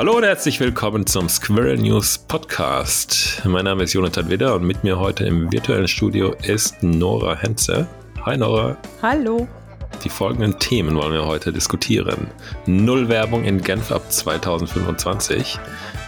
Hallo 0.00 0.16
und 0.16 0.24
herzlich 0.24 0.58
willkommen 0.60 1.06
zum 1.06 1.28
Squirrel 1.28 1.76
News 1.76 2.16
Podcast. 2.16 3.42
Mein 3.44 3.66
Name 3.66 3.82
ist 3.82 3.92
Jonathan 3.92 4.30
Widder 4.30 4.54
und 4.54 4.64
mit 4.64 4.82
mir 4.82 4.98
heute 4.98 5.24
im 5.24 5.52
virtuellen 5.52 5.88
Studio 5.88 6.34
ist 6.42 6.82
Nora 6.82 7.36
Henze. 7.36 7.86
Hi 8.24 8.38
Nora. 8.38 8.78
Hallo. 9.02 9.46
Die 10.02 10.08
folgenden 10.08 10.58
Themen 10.58 10.96
wollen 10.96 11.12
wir 11.12 11.26
heute 11.26 11.52
diskutieren. 11.52 12.28
Nullwerbung 12.64 13.44
in 13.44 13.60
Genf 13.60 13.92
ab 13.92 14.10
2025. 14.10 15.58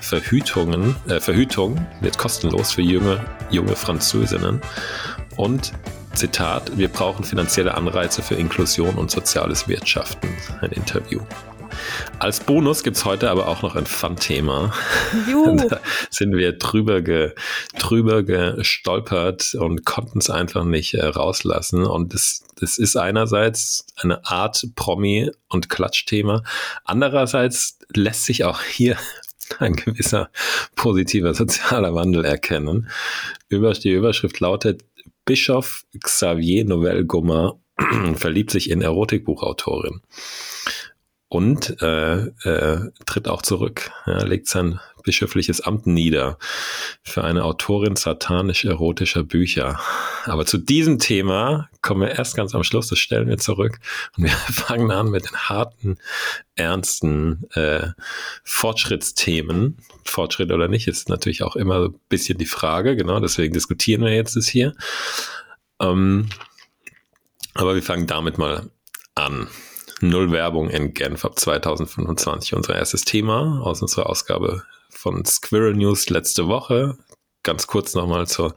Verhütungen, 0.00 0.96
äh, 1.08 1.20
Verhütung 1.20 1.86
wird 2.00 2.16
kostenlos 2.16 2.72
für 2.72 2.80
junge, 2.80 3.22
junge 3.50 3.76
Französinnen. 3.76 4.62
Und 5.36 5.74
Zitat, 6.14 6.78
wir 6.78 6.88
brauchen 6.88 7.26
finanzielle 7.26 7.74
Anreize 7.74 8.22
für 8.22 8.36
Inklusion 8.36 8.94
und 8.94 9.10
soziales 9.10 9.68
Wirtschaften. 9.68 10.30
Ein 10.62 10.72
Interview. 10.72 11.20
Als 12.18 12.40
Bonus 12.40 12.82
gibt 12.82 12.96
es 12.96 13.04
heute 13.04 13.30
aber 13.30 13.48
auch 13.48 13.62
noch 13.62 13.74
ein 13.74 13.86
Fun-Thema. 13.86 14.72
da 15.68 15.80
sind 16.10 16.36
wir 16.36 16.52
drüber, 16.52 17.02
ge, 17.02 17.34
drüber 17.78 18.22
gestolpert 18.22 19.54
und 19.54 19.84
konnten 19.84 20.18
es 20.18 20.30
einfach 20.30 20.64
nicht 20.64 20.94
äh, 20.94 21.04
rauslassen. 21.04 21.84
Und 21.84 22.14
das, 22.14 22.44
das 22.60 22.78
ist 22.78 22.96
einerseits 22.96 23.86
eine 23.96 24.24
Art 24.24 24.66
Promi- 24.76 25.30
und 25.48 25.68
Klatschthema. 25.68 26.42
Andererseits 26.84 27.78
lässt 27.94 28.24
sich 28.24 28.44
auch 28.44 28.62
hier 28.62 28.96
ein 29.58 29.74
gewisser 29.74 30.30
positiver 30.76 31.34
sozialer 31.34 31.94
Wandel 31.94 32.24
erkennen. 32.24 32.88
Die 33.50 33.90
Überschrift 33.90 34.40
lautet 34.40 34.84
Bischof 35.24 35.84
Xavier 36.00 36.64
Novell 36.64 37.04
Gummer 37.04 37.58
verliebt 38.16 38.50
sich 38.50 38.70
in 38.70 38.82
Erotikbuchautorin 38.82 40.02
und 41.32 41.80
äh, 41.80 42.26
äh, 42.44 42.90
tritt 43.06 43.26
auch 43.26 43.40
zurück, 43.40 43.90
ja, 44.04 44.22
legt 44.22 44.48
sein 44.48 44.78
bischöfliches 45.02 45.62
Amt 45.62 45.86
nieder 45.86 46.36
für 47.02 47.24
eine 47.24 47.44
Autorin 47.44 47.96
satanisch-erotischer 47.96 49.22
Bücher. 49.22 49.80
Aber 50.26 50.44
zu 50.44 50.58
diesem 50.58 50.98
Thema 50.98 51.70
kommen 51.80 52.02
wir 52.02 52.10
erst 52.10 52.36
ganz 52.36 52.54
am 52.54 52.64
Schluss, 52.64 52.88
das 52.88 52.98
stellen 52.98 53.28
wir 53.28 53.38
zurück 53.38 53.78
und 54.18 54.24
wir 54.24 54.30
fangen 54.52 54.90
an 54.90 55.08
mit 55.08 55.24
den 55.24 55.38
harten, 55.38 55.96
ernsten 56.54 57.48
äh, 57.54 57.88
Fortschrittsthemen. 58.44 59.78
Fortschritt 60.04 60.52
oder 60.52 60.68
nicht, 60.68 60.86
ist 60.86 61.08
natürlich 61.08 61.42
auch 61.42 61.56
immer 61.56 61.86
ein 61.86 61.94
bisschen 62.10 62.36
die 62.36 62.44
Frage, 62.44 62.94
genau, 62.94 63.20
deswegen 63.20 63.54
diskutieren 63.54 64.02
wir 64.02 64.12
jetzt 64.14 64.36
das 64.36 64.48
hier. 64.48 64.74
Ähm, 65.80 66.28
aber 67.54 67.74
wir 67.74 67.82
fangen 67.82 68.06
damit 68.06 68.36
mal 68.36 68.68
an. 69.14 69.48
Null 70.04 70.32
Werbung 70.32 70.68
in 70.68 70.94
Genf 70.94 71.24
ab 71.24 71.38
2025. 71.38 72.54
Unser 72.54 72.74
erstes 72.74 73.02
Thema 73.02 73.62
aus 73.62 73.82
unserer 73.82 74.10
Ausgabe 74.10 74.64
von 74.90 75.24
Squirrel 75.24 75.74
News 75.74 76.10
letzte 76.10 76.48
Woche. 76.48 76.98
Ganz 77.44 77.68
kurz 77.68 77.94
nochmal 77.94 78.26
zur 78.26 78.56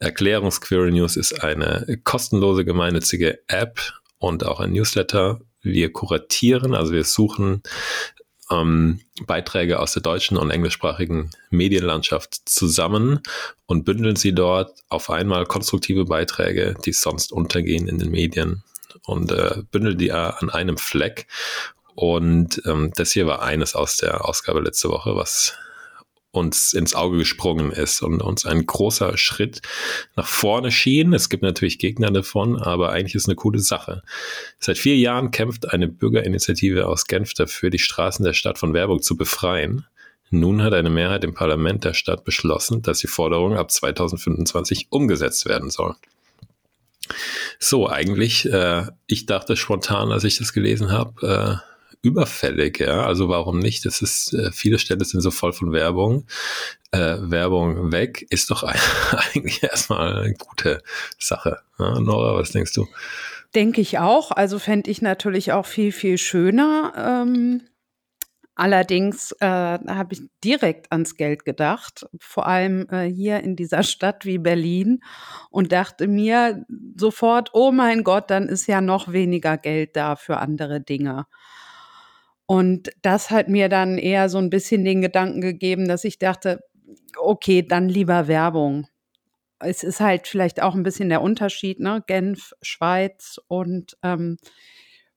Erklärung. 0.00 0.50
Squirrel 0.50 0.90
News 0.90 1.16
ist 1.16 1.44
eine 1.44 1.86
kostenlose 2.02 2.64
gemeinnützige 2.64 3.38
App 3.46 3.78
und 4.18 4.44
auch 4.44 4.58
ein 4.58 4.72
Newsletter. 4.72 5.38
Wir 5.62 5.92
kuratieren, 5.92 6.74
also 6.74 6.92
wir 6.92 7.04
suchen 7.04 7.62
ähm, 8.50 8.98
Beiträge 9.26 9.78
aus 9.78 9.92
der 9.92 10.02
deutschen 10.02 10.36
und 10.38 10.50
englischsprachigen 10.50 11.30
Medienlandschaft 11.50 12.48
zusammen 12.48 13.20
und 13.66 13.84
bündeln 13.84 14.16
sie 14.16 14.34
dort 14.34 14.80
auf 14.88 15.08
einmal 15.08 15.46
konstruktive 15.46 16.06
Beiträge, 16.06 16.74
die 16.84 16.92
sonst 16.92 17.30
untergehen 17.30 17.86
in 17.86 18.00
den 18.00 18.10
Medien 18.10 18.64
und 19.04 19.32
äh, 19.32 19.62
bündelt 19.70 20.00
die 20.00 20.12
an 20.12 20.50
einem 20.50 20.78
Fleck. 20.78 21.26
Und 21.94 22.62
ähm, 22.66 22.92
das 22.94 23.12
hier 23.12 23.26
war 23.26 23.42
eines 23.42 23.74
aus 23.74 23.96
der 23.96 24.24
Ausgabe 24.24 24.60
letzte 24.60 24.88
Woche, 24.88 25.16
was 25.16 25.54
uns 26.32 26.72
ins 26.72 26.94
Auge 26.94 27.18
gesprungen 27.18 27.72
ist 27.72 28.02
und 28.02 28.22
uns 28.22 28.46
ein 28.46 28.64
großer 28.64 29.16
Schritt 29.16 29.62
nach 30.14 30.28
vorne 30.28 30.70
schien. 30.70 31.12
Es 31.12 31.28
gibt 31.28 31.42
natürlich 31.42 31.78
Gegner 31.78 32.10
davon, 32.10 32.60
aber 32.60 32.90
eigentlich 32.92 33.16
ist 33.16 33.22
es 33.22 33.28
eine 33.28 33.36
coole 33.36 33.58
Sache. 33.58 34.02
Seit 34.60 34.78
vier 34.78 34.96
Jahren 34.96 35.32
kämpft 35.32 35.72
eine 35.72 35.88
Bürgerinitiative 35.88 36.86
aus 36.86 37.06
Genf 37.06 37.34
dafür, 37.34 37.70
die 37.70 37.78
Straßen 37.80 38.24
der 38.24 38.32
Stadt 38.32 38.58
von 38.58 38.74
Werbung 38.74 39.02
zu 39.02 39.16
befreien. 39.16 39.86
Nun 40.30 40.62
hat 40.62 40.74
eine 40.74 40.90
Mehrheit 40.90 41.24
im 41.24 41.34
Parlament 41.34 41.84
der 41.84 41.94
Stadt 41.94 42.24
beschlossen, 42.24 42.82
dass 42.82 43.00
die 43.00 43.08
Forderung 43.08 43.56
ab 43.56 43.72
2025 43.72 44.86
umgesetzt 44.90 45.46
werden 45.46 45.70
soll. 45.70 45.96
So, 47.62 47.88
eigentlich, 47.88 48.50
äh, 48.50 48.86
ich 49.06 49.26
dachte 49.26 49.56
spontan, 49.56 50.12
als 50.12 50.24
ich 50.24 50.38
das 50.38 50.52
gelesen 50.54 50.90
habe, 50.90 51.60
äh, 51.62 51.70
überfällig, 52.02 52.80
ja. 52.80 53.04
Also 53.04 53.28
warum 53.28 53.58
nicht? 53.58 53.84
Das 53.84 54.00
ist, 54.00 54.32
äh, 54.32 54.50
viele 54.50 54.78
Städte 54.78 55.04
sind 55.04 55.20
so 55.20 55.30
voll 55.30 55.52
von 55.52 55.72
Werbung. 55.72 56.26
Äh, 56.90 57.18
Werbung 57.20 57.92
weg 57.92 58.26
ist 58.30 58.50
doch 58.50 58.62
eigentlich 59.34 59.62
erstmal 59.62 60.16
eine 60.22 60.34
gute 60.34 60.82
Sache. 61.18 61.58
Ja, 61.78 62.00
Nora, 62.00 62.34
was 62.34 62.50
denkst 62.52 62.72
du? 62.72 62.86
Denke 63.54 63.80
ich 63.80 63.98
auch. 63.98 64.30
Also 64.30 64.58
fände 64.58 64.90
ich 64.90 65.02
natürlich 65.02 65.52
auch 65.52 65.66
viel, 65.66 65.92
viel 65.92 66.18
schöner. 66.18 66.94
Ähm 66.96 67.62
Allerdings 68.60 69.32
äh, 69.40 69.46
habe 69.46 70.12
ich 70.12 70.20
direkt 70.44 70.92
ans 70.92 71.14
Geld 71.14 71.46
gedacht, 71.46 72.04
vor 72.20 72.46
allem 72.46 72.86
äh, 72.90 73.06
hier 73.06 73.40
in 73.40 73.56
dieser 73.56 73.82
Stadt 73.82 74.26
wie 74.26 74.36
Berlin 74.36 75.00
und 75.48 75.72
dachte 75.72 76.06
mir 76.06 76.66
sofort, 76.94 77.52
oh 77.54 77.72
mein 77.72 78.04
Gott, 78.04 78.30
dann 78.30 78.50
ist 78.50 78.66
ja 78.66 78.82
noch 78.82 79.10
weniger 79.12 79.56
Geld 79.56 79.96
da 79.96 80.14
für 80.14 80.36
andere 80.36 80.82
Dinge. 80.82 81.24
Und 82.44 82.90
das 83.00 83.30
hat 83.30 83.48
mir 83.48 83.70
dann 83.70 83.96
eher 83.96 84.28
so 84.28 84.36
ein 84.36 84.50
bisschen 84.50 84.84
den 84.84 85.00
Gedanken 85.00 85.40
gegeben, 85.40 85.88
dass 85.88 86.04
ich 86.04 86.18
dachte, 86.18 86.60
okay, 87.16 87.62
dann 87.66 87.88
lieber 87.88 88.28
Werbung. 88.28 88.88
Es 89.58 89.82
ist 89.82 90.00
halt 90.00 90.28
vielleicht 90.28 90.60
auch 90.60 90.74
ein 90.74 90.82
bisschen 90.82 91.08
der 91.08 91.22
Unterschied, 91.22 91.80
ne? 91.80 92.04
Genf, 92.06 92.52
Schweiz 92.60 93.40
und 93.48 93.96
ähm, 94.02 94.36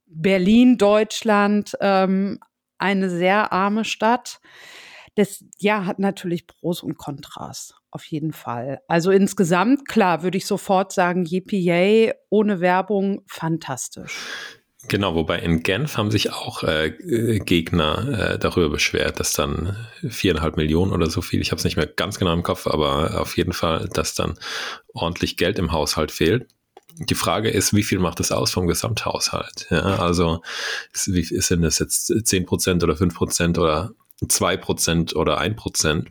Berlin, 0.06 0.78
Deutschland. 0.78 1.74
Ähm, 1.82 2.40
eine 2.84 3.10
sehr 3.10 3.52
arme 3.52 3.86
Stadt. 3.86 4.40
Das 5.16 5.44
ja 5.60 5.86
hat 5.86 6.00
natürlich 6.00 6.48
Pros 6.48 6.84
und 6.84 6.98
Kontras, 6.98 7.76
auf 7.92 8.04
jeden 8.06 8.34
Fall. 8.34 8.80
Also 8.88 9.12
insgesamt, 9.12 9.88
klar, 9.88 10.24
würde 10.24 10.38
ich 10.38 10.46
sofort 10.46 10.92
sagen, 10.92 11.26
Yippie 11.26 12.12
ohne 12.30 12.60
Werbung, 12.60 13.22
fantastisch. 13.28 14.18
Genau, 14.90 15.16
wobei 15.16 15.40
in 15.40 15.64
Genf 15.64 15.98
haben 15.98 16.12
sich 16.12 16.34
auch 16.34 16.64
äh, 16.64 16.92
Gegner 17.40 18.34
äh, 18.34 18.40
darüber 18.40 18.70
beschwert, 18.70 19.18
dass 19.20 19.32
dann 19.32 19.78
viereinhalb 20.06 20.58
Millionen 20.58 20.92
oder 20.92 21.10
so 21.10 21.22
viel, 21.22 21.42
ich 21.42 21.52
habe 21.52 21.60
es 21.60 21.64
nicht 21.64 21.78
mehr 21.78 21.88
ganz 21.88 22.20
genau 22.20 22.34
im 22.34 22.44
Kopf, 22.44 22.68
aber 22.68 23.22
auf 23.22 23.38
jeden 23.38 23.54
Fall, 23.54 23.88
dass 23.94 24.14
dann 24.14 24.38
ordentlich 24.94 25.38
Geld 25.38 25.58
im 25.58 25.72
Haushalt 25.72 26.12
fehlt 26.12 26.48
die 26.98 27.16
Frage 27.16 27.50
ist, 27.50 27.74
wie 27.74 27.84
viel 27.84 28.00
macht 28.00 28.20
es 28.20 28.32
aus 28.32 28.52
vom 28.52 28.68
Gesamthaushalt? 28.68 29.68
Ja, 29.70 30.00
also 30.00 30.42
wie 31.06 31.22
denn 31.50 31.62
das 31.62 31.80
jetzt 31.80 32.12
10% 32.12 32.84
oder 32.84 32.94
5% 32.94 33.60
oder 33.60 33.92
2% 34.22 35.16
oder 35.16 35.40
1%? 35.40 36.08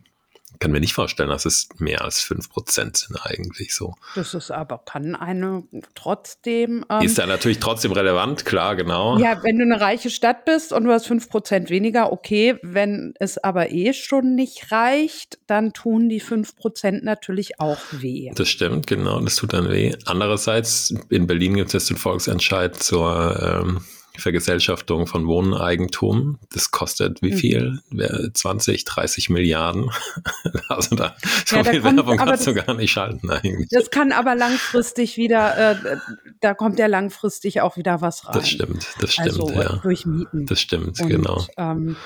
Kann 0.63 0.71
mir 0.71 0.79
nicht 0.79 0.95
vorstellen, 0.95 1.29
dass 1.29 1.45
es 1.45 1.69
mehr 1.79 2.05
als 2.05 2.21
5% 2.23 2.97
sind 2.97 3.19
eigentlich 3.25 3.75
so. 3.75 3.97
Das 4.15 4.33
ist 4.33 4.53
aber, 4.53 4.79
kann 4.79 5.17
eine 5.17 5.65
trotzdem. 5.97 6.85
Ähm, 6.89 7.03
ist 7.03 7.19
ja 7.19 7.27
natürlich 7.27 7.59
trotzdem 7.59 7.91
relevant, 7.91 8.45
klar, 8.45 8.77
genau. 8.77 9.19
Ja, 9.19 9.43
wenn 9.43 9.59
du 9.59 9.65
eine 9.65 9.81
reiche 9.81 10.09
Stadt 10.09 10.45
bist 10.45 10.73
und 10.73 10.85
du 10.85 10.93
hast 10.93 11.11
5% 11.11 11.69
weniger, 11.69 12.13
okay. 12.13 12.59
Wenn 12.63 13.13
es 13.19 13.39
aber 13.39 13.73
eh 13.73 13.93
schon 13.93 14.37
nicht 14.37 14.71
reicht, 14.71 15.41
dann 15.49 15.73
tun 15.73 16.09
die 16.09 16.23
5% 16.23 17.03
natürlich 17.03 17.59
auch 17.59 17.81
weh. 17.91 18.31
Das 18.37 18.49
stimmt, 18.49 18.87
genau, 18.87 19.19
das 19.19 19.35
tut 19.35 19.55
dann 19.55 19.69
weh. 19.69 19.97
Andererseits, 20.07 20.95
in 21.09 21.27
Berlin 21.27 21.55
gibt 21.55 21.69
es 21.69 21.73
jetzt 21.73 21.91
den 21.91 21.97
Volksentscheid 21.97 22.77
zur 22.77 23.65
ähm, 23.65 23.81
Vergesellschaftung 24.19 25.07
von 25.07 25.27
Wohneigentum. 25.27 26.39
Das 26.53 26.71
kostet 26.71 27.23
wie 27.23 27.33
mhm. 27.33 27.37
viel? 27.37 27.79
Mhm. 27.91 28.31
20, 28.35 28.85
30 28.85 29.31
Milliarden. 29.31 29.91
also 30.69 30.97
da, 30.97 31.17
so 31.47 31.57
ja, 31.57 31.63
da 31.63 31.71
viel 31.71 31.81
kommt, 31.81 31.97
Werbung 31.97 32.17
kannst 32.19 32.47
du 32.47 32.55
gar 32.55 32.75
nicht 32.75 32.93
schalten 32.93 33.31
eigentlich. 33.31 33.69
Das 33.71 33.91
kann 33.91 34.13
aber 34.13 34.35
langfristig 34.35 35.17
wieder, 35.17 35.73
äh, 35.73 35.97
da 36.41 36.55
kommt 36.55 36.79
ja 36.79 36.87
langfristig 36.87 37.61
auch 37.61 37.77
wieder 37.77 38.01
was 38.01 38.27
rein. 38.27 38.35
Das 38.35 38.49
stimmt, 38.49 38.87
das 39.01 39.15
stimmt, 39.15 39.29
also, 39.29 39.51
ja. 39.51 39.77
Durch 39.83 40.07
Mieten. 40.07 40.47
Das 40.47 40.61
stimmt, 40.61 41.01
Und, 41.01 41.09
genau. 41.09 41.47
Ähm, 41.57 41.97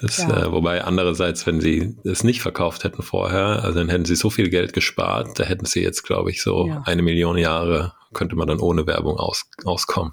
das, 0.00 0.18
ja. 0.18 0.44
äh, 0.44 0.52
wobei 0.52 0.84
andererseits, 0.84 1.46
wenn 1.46 1.60
sie 1.60 1.96
es 2.04 2.24
nicht 2.24 2.42
verkauft 2.42 2.84
hätten 2.84 3.02
vorher, 3.02 3.62
also 3.64 3.78
dann 3.78 3.88
hätten 3.88 4.04
sie 4.04 4.16
so 4.16 4.30
viel 4.30 4.48
Geld 4.48 4.72
gespart, 4.72 5.38
da 5.38 5.44
hätten 5.44 5.66
sie 5.66 5.82
jetzt, 5.82 6.02
glaube 6.02 6.30
ich, 6.30 6.42
so 6.42 6.66
ja. 6.66 6.82
eine 6.86 7.02
Million 7.02 7.38
Jahre 7.38 7.94
könnte 8.12 8.34
man 8.34 8.48
dann 8.48 8.58
ohne 8.58 8.86
Werbung 8.86 9.18
aus, 9.18 9.44
auskommen. 9.64 10.12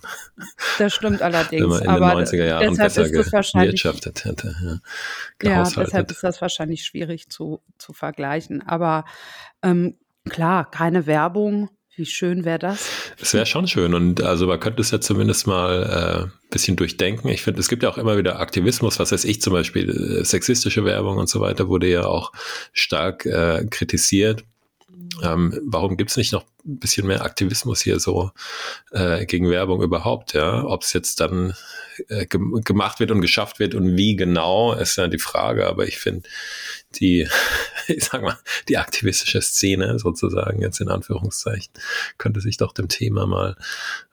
Das 0.77 0.93
stimmt 0.93 1.21
allerdings. 1.21 1.63
Wenn 1.63 1.69
man 1.69 1.81
in 1.81 1.87
aber 1.87 2.15
den 2.15 2.25
90er 2.25 2.45
Jahren 2.45 2.77
besser 2.77 3.09
gewirtschaftet 3.09 4.25
hätte. 4.25 4.81
Ja, 5.41 5.49
ja 5.49 5.63
deshalb 5.63 6.11
ist 6.11 6.23
das 6.23 6.41
wahrscheinlich 6.41 6.83
schwierig 6.85 7.29
zu, 7.29 7.61
zu 7.79 7.93
vergleichen. 7.93 8.61
Aber 8.61 9.05
ähm, 9.63 9.97
klar, 10.29 10.69
keine 10.69 11.07
Werbung 11.07 11.69
Wie 11.97 12.05
schön 12.05 12.45
wäre 12.45 12.59
das? 12.59 12.87
Es 13.19 13.33
wäre 13.33 13.47
schon 13.47 13.67
schön 13.67 13.95
und 13.95 14.21
also 14.21 14.45
man 14.45 14.59
könnte 14.59 14.81
es 14.83 14.91
ja 14.91 15.01
zumindest 15.01 15.47
mal 15.47 15.83
ein 15.83 16.27
äh, 16.27 16.31
bisschen 16.51 16.75
durchdenken. 16.75 17.27
Ich 17.29 17.41
finde, 17.41 17.59
es 17.59 17.69
gibt 17.69 17.81
ja 17.81 17.89
auch 17.89 17.97
immer 17.97 18.19
wieder 18.19 18.39
Aktivismus, 18.39 18.99
was 18.99 19.11
weiß 19.11 19.25
ich 19.25 19.41
zum 19.41 19.53
Beispiel, 19.53 19.89
äh, 19.89 20.23
sexistische 20.23 20.85
Werbung 20.85 21.17
und 21.17 21.27
so 21.27 21.41
weiter 21.41 21.69
wurde 21.69 21.87
ja 21.87 22.05
auch 22.05 22.33
stark 22.71 23.25
äh, 23.25 23.65
kritisiert. 23.71 24.43
Ähm, 25.23 25.59
warum 25.63 25.97
gibt 25.97 26.11
es 26.11 26.17
nicht 26.17 26.31
noch 26.31 26.43
ein 26.65 26.79
bisschen 26.79 27.07
mehr 27.07 27.23
Aktivismus 27.23 27.81
hier 27.81 27.99
so 27.99 28.31
äh, 28.91 29.25
gegen 29.25 29.49
Werbung 29.49 29.81
überhaupt? 29.81 30.33
Ja, 30.33 30.63
ob 30.63 30.83
es 30.83 30.93
jetzt 30.93 31.19
dann 31.19 31.53
äh, 32.07 32.25
ge 32.25 32.39
gemacht 32.63 32.99
wird 32.99 33.11
und 33.11 33.21
geschafft 33.21 33.59
wird 33.59 33.75
und 33.75 33.97
wie 33.97 34.15
genau 34.15 34.73
ist 34.73 34.95
ja 34.97 35.07
die 35.07 35.19
Frage. 35.19 35.67
Aber 35.67 35.87
ich 35.87 35.97
finde 35.97 36.27
die, 36.95 37.27
ich 37.87 38.03
sag 38.05 38.21
mal, 38.21 38.37
die 38.69 38.77
aktivistische 38.77 39.41
Szene 39.41 39.99
sozusagen 39.99 40.61
jetzt 40.61 40.81
in 40.81 40.89
Anführungszeichen 40.89 41.73
könnte 42.17 42.41
sich 42.41 42.57
doch 42.57 42.73
dem 42.73 42.89
Thema 42.89 43.25
mal 43.25 43.55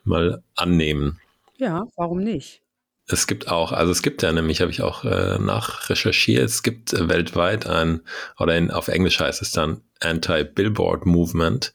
mal 0.05 0.43
annehmen. 0.55 1.21
Ja, 1.57 1.87
warum 1.97 2.19
nicht? 2.19 2.64
Es 3.07 3.27
gibt 3.27 3.49
auch, 3.49 3.73
also 3.73 3.93
es 3.93 4.03
gibt 4.03 4.23
ja 4.23 4.33
nämlich, 4.33 4.61
habe 4.61 4.71
ich 4.71 4.81
auch 4.81 5.05
äh, 5.05 5.39
nachrecherchiert, 5.39 6.45
es 6.45 6.63
gibt 6.63 6.95
äh, 6.95 7.09
weltweit 7.09 7.67
ein, 7.67 8.01
oder 8.39 8.57
in, 8.57 8.71
auf 8.71 8.89
Englisch 8.89 9.21
heißt 9.21 9.43
es 9.43 9.51
dann 9.51 9.83
Anti-Billboard 10.01 11.05
Movement, 11.05 11.75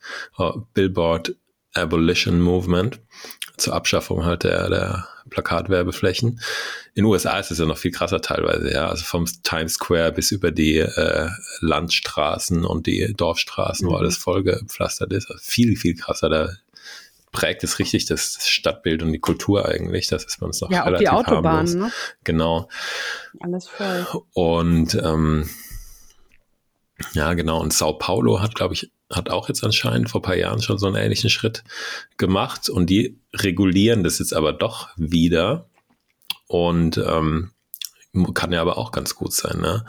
Billboard 0.73 1.35
Abolition 1.73 2.41
Movement, 2.41 2.99
zur 3.57 3.75
Abschaffung 3.75 4.25
halt 4.25 4.43
der, 4.43 4.69
der 4.69 5.07
Plakatwerbeflächen. 5.29 6.39
In 6.95 7.03
den 7.03 7.05
USA 7.05 7.39
ist 7.39 7.51
es 7.51 7.59
ja 7.59 7.65
noch 7.65 7.77
viel 7.77 7.91
krasser 7.91 8.21
teilweise, 8.21 8.71
ja, 8.71 8.87
also 8.87 9.03
vom 9.03 9.25
Times 9.43 9.73
Square 9.73 10.13
bis 10.13 10.31
über 10.31 10.51
die 10.51 10.77
äh, 10.77 11.29
Landstraßen 11.59 12.65
und 12.65 12.87
die 12.87 13.13
Dorfstraßen, 13.15 13.85
mhm. 13.85 13.91
wo 13.91 13.95
alles 13.97 14.17
vollgepflastert 14.17 15.13
ist. 15.13 15.29
Also 15.29 15.41
viel, 15.43 15.75
viel 15.75 15.95
krasser. 15.95 16.29
Da 16.29 16.49
prägt 17.31 17.63
es 17.63 17.79
richtig 17.79 18.05
das, 18.05 18.39
Stadtbild 18.47 19.03
und 19.03 19.11
die 19.13 19.19
Kultur 19.19 19.67
eigentlich. 19.67 20.07
Das 20.07 20.23
ist 20.23 20.41
man 20.41 20.49
es 20.49 20.61
noch 20.61 20.71
ja, 20.71 20.83
relativ 20.83 21.09
auch 21.09 21.23
die 21.23 21.29
Autobahnen, 21.29 21.79
ne? 21.79 21.91
Genau. 22.23 22.69
Alles 23.39 23.67
voll. 23.67 24.05
Und 24.33 24.95
ähm, 24.95 25.49
ja, 27.13 27.33
genau. 27.33 27.61
Und 27.61 27.73
Sao 27.73 27.93
Paulo 27.93 28.41
hat, 28.41 28.55
glaube 28.55 28.73
ich, 28.73 28.91
hat 29.11 29.29
auch 29.29 29.47
jetzt 29.47 29.63
anscheinend 29.63 30.09
vor 30.09 30.21
ein 30.21 30.23
paar 30.23 30.35
Jahren 30.35 30.61
schon 30.61 30.77
so 30.77 30.87
einen 30.87 30.95
ähnlichen 30.95 31.29
Schritt 31.29 31.63
gemacht 32.17 32.69
und 32.69 32.89
die 32.89 33.19
regulieren 33.33 34.03
das 34.03 34.19
jetzt 34.19 34.33
aber 34.33 34.53
doch 34.53 34.89
wieder. 34.97 35.69
Und 36.47 36.97
ähm, 36.97 37.51
kann 38.33 38.51
ja 38.51 38.59
aber 38.61 38.77
auch 38.77 38.91
ganz 38.91 39.15
gut 39.15 39.31
sein. 39.33 39.61
Ne? 39.61 39.85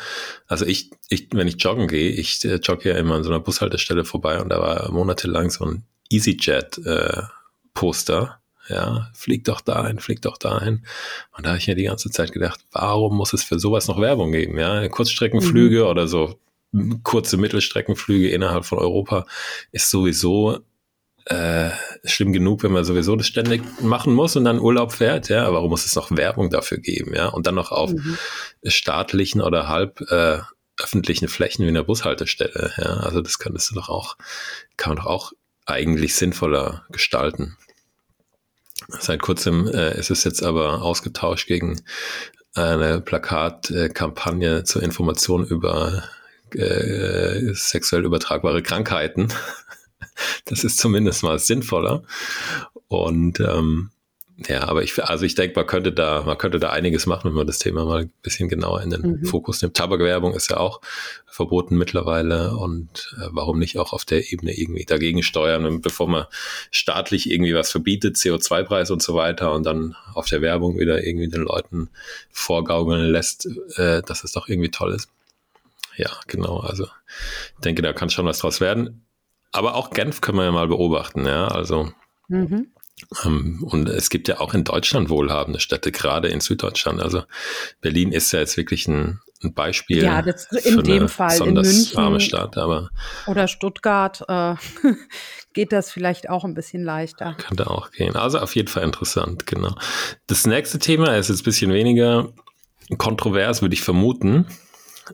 Also 0.47 0.65
ich, 0.67 0.91
ich, 1.09 1.29
wenn 1.33 1.49
ich 1.49 1.61
joggen 1.63 1.89
gehe, 1.89 2.11
ich 2.11 2.45
äh, 2.45 2.57
jogge 2.57 2.91
ja 2.91 2.97
immer 2.97 3.17
an 3.17 3.25
so 3.25 3.31
einer 3.31 3.41
Bushaltestelle 3.41 4.05
vorbei 4.05 4.41
und 4.41 4.51
da 4.51 4.61
war 4.61 4.93
monatelang 4.93 5.51
so 5.51 5.65
ein 5.65 5.85
EasyJet-Poster. 6.11 8.23
Äh, 8.23 8.29
ja, 8.69 9.11
flieg 9.15 9.45
doch 9.45 9.61
dahin, 9.61 9.99
flieg 9.99 10.23
doch 10.23 10.39
dahin. 10.39 10.87
Und 11.37 11.45
da 11.45 11.51
habe 11.51 11.59
ich 11.59 11.67
mir 11.67 11.75
die 11.75 11.83
ganze 11.85 12.09
Zeit 12.11 12.31
gedacht, 12.31 12.61
warum 12.71 13.17
muss 13.17 13.33
es 13.33 13.43
für 13.43 13.59
sowas 13.59 13.89
noch 13.89 14.01
Werbung 14.01 14.31
geben? 14.31 14.57
Ja, 14.59 14.89
Kurzstreckenflüge 14.89 15.83
mhm. 15.83 15.89
oder 15.89 16.07
so 16.07 16.39
kurze 17.03 17.37
Mittelstreckenflüge 17.37 18.31
innerhalb 18.31 18.65
von 18.65 18.79
Europa 18.79 19.27
ist 19.73 19.91
sowieso 19.91 20.61
äh, 21.27 21.71
schlimm 22.05 22.33
genug, 22.33 22.63
wenn 22.63 22.73
man 22.73 22.85
sowieso 22.85 23.17
das 23.17 23.27
ständig 23.27 23.63
machen 23.83 24.13
muss 24.15 24.37
und 24.37 24.45
dann 24.45 24.59
Urlaub 24.59 24.93
fährt, 24.93 25.29
ja, 25.29 25.53
warum 25.53 25.71
muss 25.71 25.85
es 25.85 25.95
noch 25.95 26.11
Werbung 26.11 26.51
dafür 26.51 26.79
geben, 26.79 27.15
ja, 27.15 27.29
und 27.29 27.47
dann 27.47 27.55
noch 27.55 27.73
auf 27.73 27.93
mhm. 27.93 28.17
staatlichen 28.65 29.41
oder 29.41 29.69
halb 29.69 30.01
äh, 30.11 30.39
öffentlichen 30.81 31.29
Flächen 31.29 31.65
wie 31.65 31.69
einer 31.69 31.85
Bushaltestelle, 31.85 32.73
ja, 32.79 32.97
also 32.99 33.21
das 33.21 33.39
könntest 33.39 33.71
du 33.71 33.75
doch 33.75 33.89
auch, 33.89 34.17
kann 34.77 34.95
man 34.95 35.05
doch 35.05 35.11
auch 35.11 35.33
eigentlich 35.67 36.15
sinnvoller 36.15 36.85
gestalten. 36.91 37.57
Seit 38.89 39.21
kurzem 39.21 39.69
äh, 39.69 39.97
ist 39.99 40.11
es 40.11 40.25
jetzt 40.25 40.43
aber 40.43 40.83
ausgetauscht 40.83 41.47
gegen 41.47 41.81
eine 42.55 43.01
Plakatkampagne 43.01 44.65
zur 44.65 44.83
Information 44.83 45.47
über 45.47 46.03
äh, 46.55 47.55
sexuell 47.55 48.05
übertragbare 48.05 48.63
Krankheiten. 48.63 49.29
Das 50.45 50.65
ist 50.65 50.79
zumindest 50.79 51.23
mal 51.23 51.39
sinnvoller. 51.39 52.03
Und 52.89 53.41
ähm, 53.41 53.91
ja, 54.49 54.67
aber 54.69 54.83
ich, 54.83 55.03
also 55.05 55.27
ich 55.27 55.35
denke, 55.35 55.55
man 55.57 55.67
könnte 55.67 55.93
da, 55.93 56.23
man 56.25 56.39
könnte 56.39 56.59
da 56.59 56.71
einiges 56.71 57.05
machen, 57.05 57.29
wenn 57.29 57.37
man 57.37 57.47
das 57.47 57.59
Thema 57.59 57.85
mal 57.85 58.03
ein 58.03 58.13
bisschen 58.23 58.49
genauer 58.49 58.81
in 58.81 58.89
den 58.89 59.03
mhm. 59.03 59.25
Fokus 59.27 59.61
nimmt. 59.61 59.77
Tabakwerbung 59.77 60.33
ist 60.33 60.51
ja 60.51 60.57
auch 60.57 60.81
verboten 61.27 61.77
mittlerweile 61.77 62.57
und 62.57 63.15
äh, 63.19 63.27
warum 63.33 63.59
nicht 63.59 63.79
auch 63.79 63.93
auf 63.93 64.07
der 64.07 64.33
Ebene 64.33 64.57
irgendwie 64.57 64.87
dagegen 64.87 65.23
steuern, 65.23 65.67
und 65.67 65.83
bevor 65.83 66.09
man 66.09 66.25
staatlich 66.71 67.31
irgendwie 67.31 67.55
was 67.55 67.71
verbietet, 67.71 68.17
CO2-Preis 68.17 68.91
und 68.91 69.03
so 69.03 69.15
weiter 69.15 69.53
und 69.53 69.65
dann 69.65 69.95
auf 70.15 70.29
der 70.29 70.41
Werbung 70.41 70.79
wieder 70.79 71.05
irgendwie 71.05 71.29
den 71.29 71.43
Leuten 71.43 71.91
vorgaukeln 72.31 73.11
lässt, 73.11 73.47
äh, 73.77 74.01
dass 74.03 74.25
es 74.25 74.33
doch 74.33 74.49
irgendwie 74.49 74.71
toll 74.71 74.95
ist. 74.95 75.11
Ja, 75.97 76.11
genau, 76.29 76.61
also 76.61 76.85
ich 76.85 77.61
denke, 77.63 77.83
da 77.83 77.93
kann 77.93 78.09
schon 78.09 78.25
was 78.25 78.39
draus 78.39 78.63
werden. 78.63 79.03
Aber 79.53 79.75
auch 79.75 79.91
Genf 79.91 80.21
können 80.21 80.39
wir 80.39 80.45
ja 80.45 80.53
mal 80.53 80.69
beobachten, 80.69 81.27
ja, 81.27 81.49
also 81.49 81.91
mhm. 82.29 82.73
Ähm, 83.25 83.63
und 83.63 83.89
es 83.89 84.11
gibt 84.11 84.29
ja 84.29 84.41
auch 84.41 84.55
in 84.55 84.65
Deutschland 84.65 85.09
wohlhabende 85.09 85.61
Städte, 85.61 85.93
gerade 85.93 86.29
in 86.29 86.41
Süddeutschland. 86.41 87.01
Also 87.01 87.23
Berlin 87.81 88.13
ist 88.13 88.33
ja 88.33 88.41
jetzt 88.41 88.57
wirklich 88.57 88.87
ein, 88.89 89.21
ein 89.43 89.55
Beispiel. 89.55 90.03
Ja, 90.03 90.23
das 90.23 90.47
in 90.65 90.83
dem 90.83 91.09
Fall 91.09 91.37
in 91.47 91.55
München 91.55 91.99
arme 91.99 92.21
Stadt, 92.21 92.57
aber 92.57 92.91
oder 93.27 93.49
Stuttgart 93.49 94.23
äh, 94.29 94.55
geht 95.53 95.73
das 95.73 95.91
vielleicht 95.91 96.29
auch 96.29 96.45
ein 96.45 96.55
bisschen 96.55 96.85
leichter. 96.85 97.37
Könnte 97.39 97.71
auch 97.71 97.91
gehen. 97.91 98.17
Also 98.17 98.39
auf 98.39 98.55
jeden 98.55 98.69
Fall 98.69 98.85
interessant, 98.85 99.47
genau. 99.47 99.75
Das 100.27 100.47
nächste 100.47 100.79
Thema 100.79 101.17
ist 101.17 101.29
jetzt 101.29 101.41
ein 101.41 101.45
bisschen 101.45 101.73
weniger 101.73 102.33
kontrovers, 102.99 103.63
würde 103.63 103.75
ich 103.75 103.83
vermuten, 103.83 104.47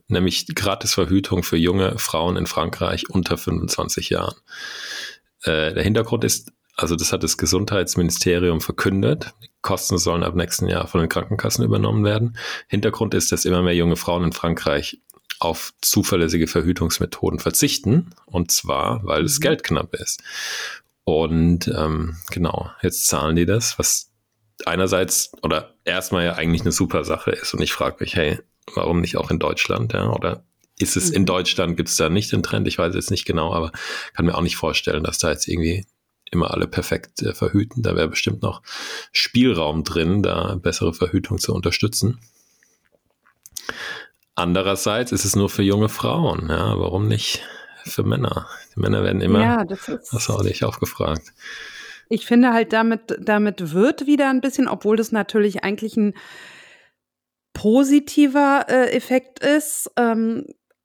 nämlich 0.08 0.46
Gratisverhütung 0.54 1.42
für 1.42 1.56
junge 1.56 1.98
Frauen 1.98 2.36
in 2.36 2.46
Frankreich 2.46 3.10
unter 3.10 3.36
25 3.36 4.10
Jahren. 4.10 4.34
Äh, 5.42 5.74
der 5.74 5.82
Hintergrund 5.82 6.24
ist 6.24 6.52
also 6.76 6.94
das 6.94 7.12
hat 7.12 7.22
das 7.22 7.38
Gesundheitsministerium 7.38 8.60
verkündet. 8.60 9.32
Die 9.42 9.48
Kosten 9.62 9.96
sollen 9.96 10.22
ab 10.22 10.34
nächsten 10.34 10.68
Jahr 10.68 10.86
von 10.86 11.00
den 11.00 11.08
Krankenkassen 11.08 11.64
übernommen 11.64 12.04
werden. 12.04 12.36
Hintergrund 12.68 13.14
ist, 13.14 13.32
dass 13.32 13.46
immer 13.46 13.62
mehr 13.62 13.74
junge 13.74 13.96
Frauen 13.96 14.24
in 14.24 14.32
Frankreich 14.32 15.00
auf 15.40 15.72
zuverlässige 15.80 16.46
Verhütungsmethoden 16.46 17.38
verzichten. 17.38 18.10
Und 18.26 18.50
zwar, 18.50 19.00
weil 19.04 19.22
das 19.22 19.38
mhm. 19.38 19.42
Geld 19.42 19.64
knapp 19.64 19.94
ist. 19.94 20.22
Und 21.04 21.68
ähm, 21.68 22.16
genau, 22.30 22.70
jetzt 22.82 23.06
zahlen 23.06 23.36
die 23.36 23.46
das, 23.46 23.78
was 23.78 24.12
einerseits 24.66 25.30
oder 25.42 25.74
erstmal 25.84 26.24
ja 26.24 26.34
eigentlich 26.34 26.62
eine 26.62 26.72
super 26.72 27.04
Sache 27.04 27.30
ist. 27.30 27.54
Und 27.54 27.62
ich 27.62 27.72
frage 27.72 27.96
mich, 28.00 28.16
hey, 28.16 28.38
warum 28.74 29.00
nicht 29.00 29.16
auch 29.16 29.30
in 29.30 29.38
Deutschland? 29.38 29.92
Ja? 29.92 30.10
Oder 30.10 30.44
ist 30.78 30.96
es 30.96 31.10
in 31.10 31.22
mhm. 31.22 31.26
Deutschland, 31.26 31.76
gibt 31.76 31.88
es 31.88 31.96
da 31.96 32.08
nicht 32.08 32.32
den 32.32 32.42
Trend? 32.42 32.68
Ich 32.68 32.78
weiß 32.78 32.94
jetzt 32.94 33.10
nicht 33.10 33.24
genau, 33.24 33.52
aber 33.52 33.72
kann 34.14 34.26
mir 34.26 34.34
auch 34.34 34.42
nicht 34.42 34.56
vorstellen, 34.56 35.04
dass 35.04 35.18
da 35.18 35.30
jetzt 35.30 35.48
irgendwie 35.48 35.86
immer 36.30 36.50
alle 36.50 36.66
perfekt 36.66 37.22
äh, 37.22 37.34
verhüten. 37.34 37.82
Da 37.82 37.96
wäre 37.96 38.08
bestimmt 38.08 38.42
noch 38.42 38.62
Spielraum 39.12 39.84
drin, 39.84 40.22
da 40.22 40.56
bessere 40.56 40.92
Verhütung 40.92 41.38
zu 41.38 41.54
unterstützen. 41.54 42.20
Andererseits 44.34 45.12
ist 45.12 45.24
es 45.24 45.34
nur 45.34 45.48
für 45.48 45.62
junge 45.62 45.88
Frauen. 45.88 46.48
Ja, 46.50 46.78
warum 46.78 47.08
nicht 47.08 47.42
für 47.84 48.02
Männer? 48.02 48.46
Die 48.74 48.80
Männer 48.80 49.02
werden 49.02 49.22
immer, 49.22 49.40
ja, 49.40 49.64
das 49.64 49.88
ist, 49.88 50.12
hast 50.12 50.28
du 50.28 50.34
auch 50.34 50.42
nicht 50.42 50.62
aufgefragt. 50.64 51.32
Ich 52.08 52.26
finde 52.26 52.52
halt, 52.52 52.72
damit, 52.72 53.16
damit 53.18 53.72
wird 53.72 54.06
wieder 54.06 54.28
ein 54.28 54.40
bisschen, 54.40 54.68
obwohl 54.68 54.96
das 54.96 55.10
natürlich 55.10 55.64
eigentlich 55.64 55.96
ein 55.96 56.14
positiver 57.56 58.66
äh, 58.68 58.90
Effekt 58.94 59.38
ist, 59.38 59.90
ähm, 59.96 60.44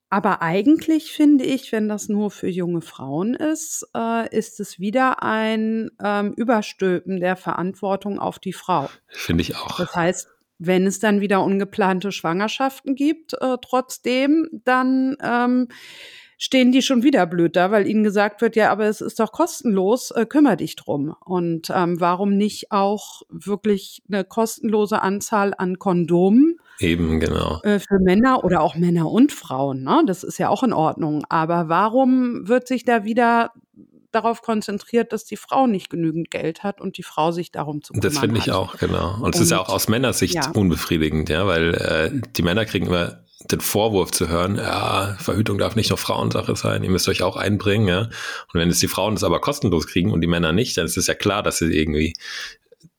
aber 0.10 0.42
eigentlich 0.42 1.12
finde 1.12 1.44
ich, 1.44 1.72
wenn 1.74 1.90
das 1.90 2.08
nur 2.08 2.32
für 2.32 2.48
junge 2.48 2.82
Frauen 2.82 3.34
ist, 3.34 3.88
äh, 3.96 4.34
ist 4.36 4.60
es 4.62 4.80
wieder 4.80 5.22
ein 5.22 5.92
ähm, 6.02 6.34
Überstülpen 6.34 7.20
der 7.20 7.36
Verantwortung 7.36 8.20
auf 8.20 8.40
die 8.40 8.54
Frau. 8.54 8.90
Finde 9.08 9.42
ich 9.42 9.56
auch. 9.58 9.78
Das 9.78 9.96
heißt, 9.96 10.30
wenn 10.60 10.86
es 10.86 11.00
dann 11.00 11.20
wieder 11.20 11.44
ungeplante 11.44 12.14
Schwangerschaften 12.14 12.96
gibt, 12.96 13.34
äh, 13.34 13.58
trotzdem, 13.62 14.50
dann 14.64 15.18
ähm, 15.22 15.68
stehen 16.38 16.72
die 16.72 16.82
schon 16.82 17.04
wieder 17.04 17.26
blöd 17.26 17.56
da, 17.56 17.72
weil 17.72 17.86
ihnen 17.86 18.04
gesagt 18.04 18.42
wird, 18.42 18.56
ja, 18.56 18.72
aber 18.72 18.86
es 18.86 19.02
ist 19.02 19.20
doch 19.20 19.32
kostenlos, 19.32 20.12
äh, 20.12 20.26
kümmere 20.26 20.58
dich 20.58 20.76
drum. 20.76 21.16
Und 21.24 21.70
ähm, 21.74 22.00
warum 22.00 22.36
nicht 22.36 22.72
auch 22.72 23.22
wirklich 23.30 24.04
eine 24.10 24.24
kostenlose 24.24 25.02
Anzahl 25.02 25.54
an 25.58 25.78
Kondomen 25.80 26.58
Eben, 26.82 27.20
genau. 27.20 27.62
Äh, 27.64 27.80
für 27.80 28.00
Männer 28.00 28.44
oder 28.44 28.62
auch 28.62 28.76
Männer 28.76 29.10
und 29.10 29.32
Frauen, 29.32 29.84
ne? 29.84 30.04
Das 30.08 30.24
ist 30.24 30.40
ja 30.40 30.50
auch 30.50 30.64
in 30.64 30.74
Ordnung. 30.74 31.24
Aber 31.30 31.70
warum 31.70 32.48
wird 32.48 32.68
sich 32.68 32.86
da 32.86 33.06
wieder 33.06 33.52
darauf 34.12 34.42
konzentriert, 34.42 35.14
dass 35.14 35.24
die 35.24 35.38
Frau 35.38 35.68
nicht 35.68 35.90
genügend 35.90 36.32
Geld 36.32 36.64
hat 36.64 36.82
und 36.82 36.98
die 36.98 37.04
Frau 37.04 37.32
sich 37.32 37.52
darum 37.52 37.82
zu 37.82 37.94
kümmern 37.94 38.10
Das 38.10 38.20
finde 38.20 38.40
ich 38.40 38.48
hat. 38.48 38.56
auch, 38.56 38.78
genau. 38.78 39.18
Und 39.22 39.36
es 39.36 39.42
ist 39.42 39.52
ja 39.52 39.60
auch 39.60 39.70
aus 39.70 39.88
Männersicht 39.88 40.36
ja. 40.36 40.52
unbefriedigend, 40.52 41.30
ja, 41.30 41.48
weil 41.48 41.74
äh, 41.76 42.12
die 42.36 42.42
Männer 42.42 42.66
kriegen 42.66 42.88
immer 42.88 43.24
den 43.50 43.62
Vorwurf 43.62 44.12
zu 44.12 44.28
hören, 44.28 44.58
ja, 44.58 45.16
Verhütung 45.20 45.58
darf 45.58 45.76
nicht 45.76 45.90
nur 45.90 45.98
Frauensache 45.98 46.56
sein, 46.56 46.84
ihr 46.84 46.92
müsst 46.92 47.08
euch 47.08 47.24
auch 47.24 47.38
einbringen, 47.38 47.88
ja. 47.88 48.02
Und 48.02 48.60
wenn 48.60 48.70
es 48.70 48.80
die 48.80 48.88
Frauen 48.88 49.16
das 49.16 49.24
aber 49.24 49.40
kostenlos 49.40 49.88
kriegen 49.88 50.12
und 50.12 50.22
die 50.22 50.28
Männer 50.28 50.52
nicht, 50.52 50.78
dann 50.78 50.86
ist 50.86 50.98
es 50.98 51.08
ja 51.08 51.16
klar, 51.16 51.42
dass 51.42 51.60
sie 51.60 51.72
irgendwie, 51.72 52.14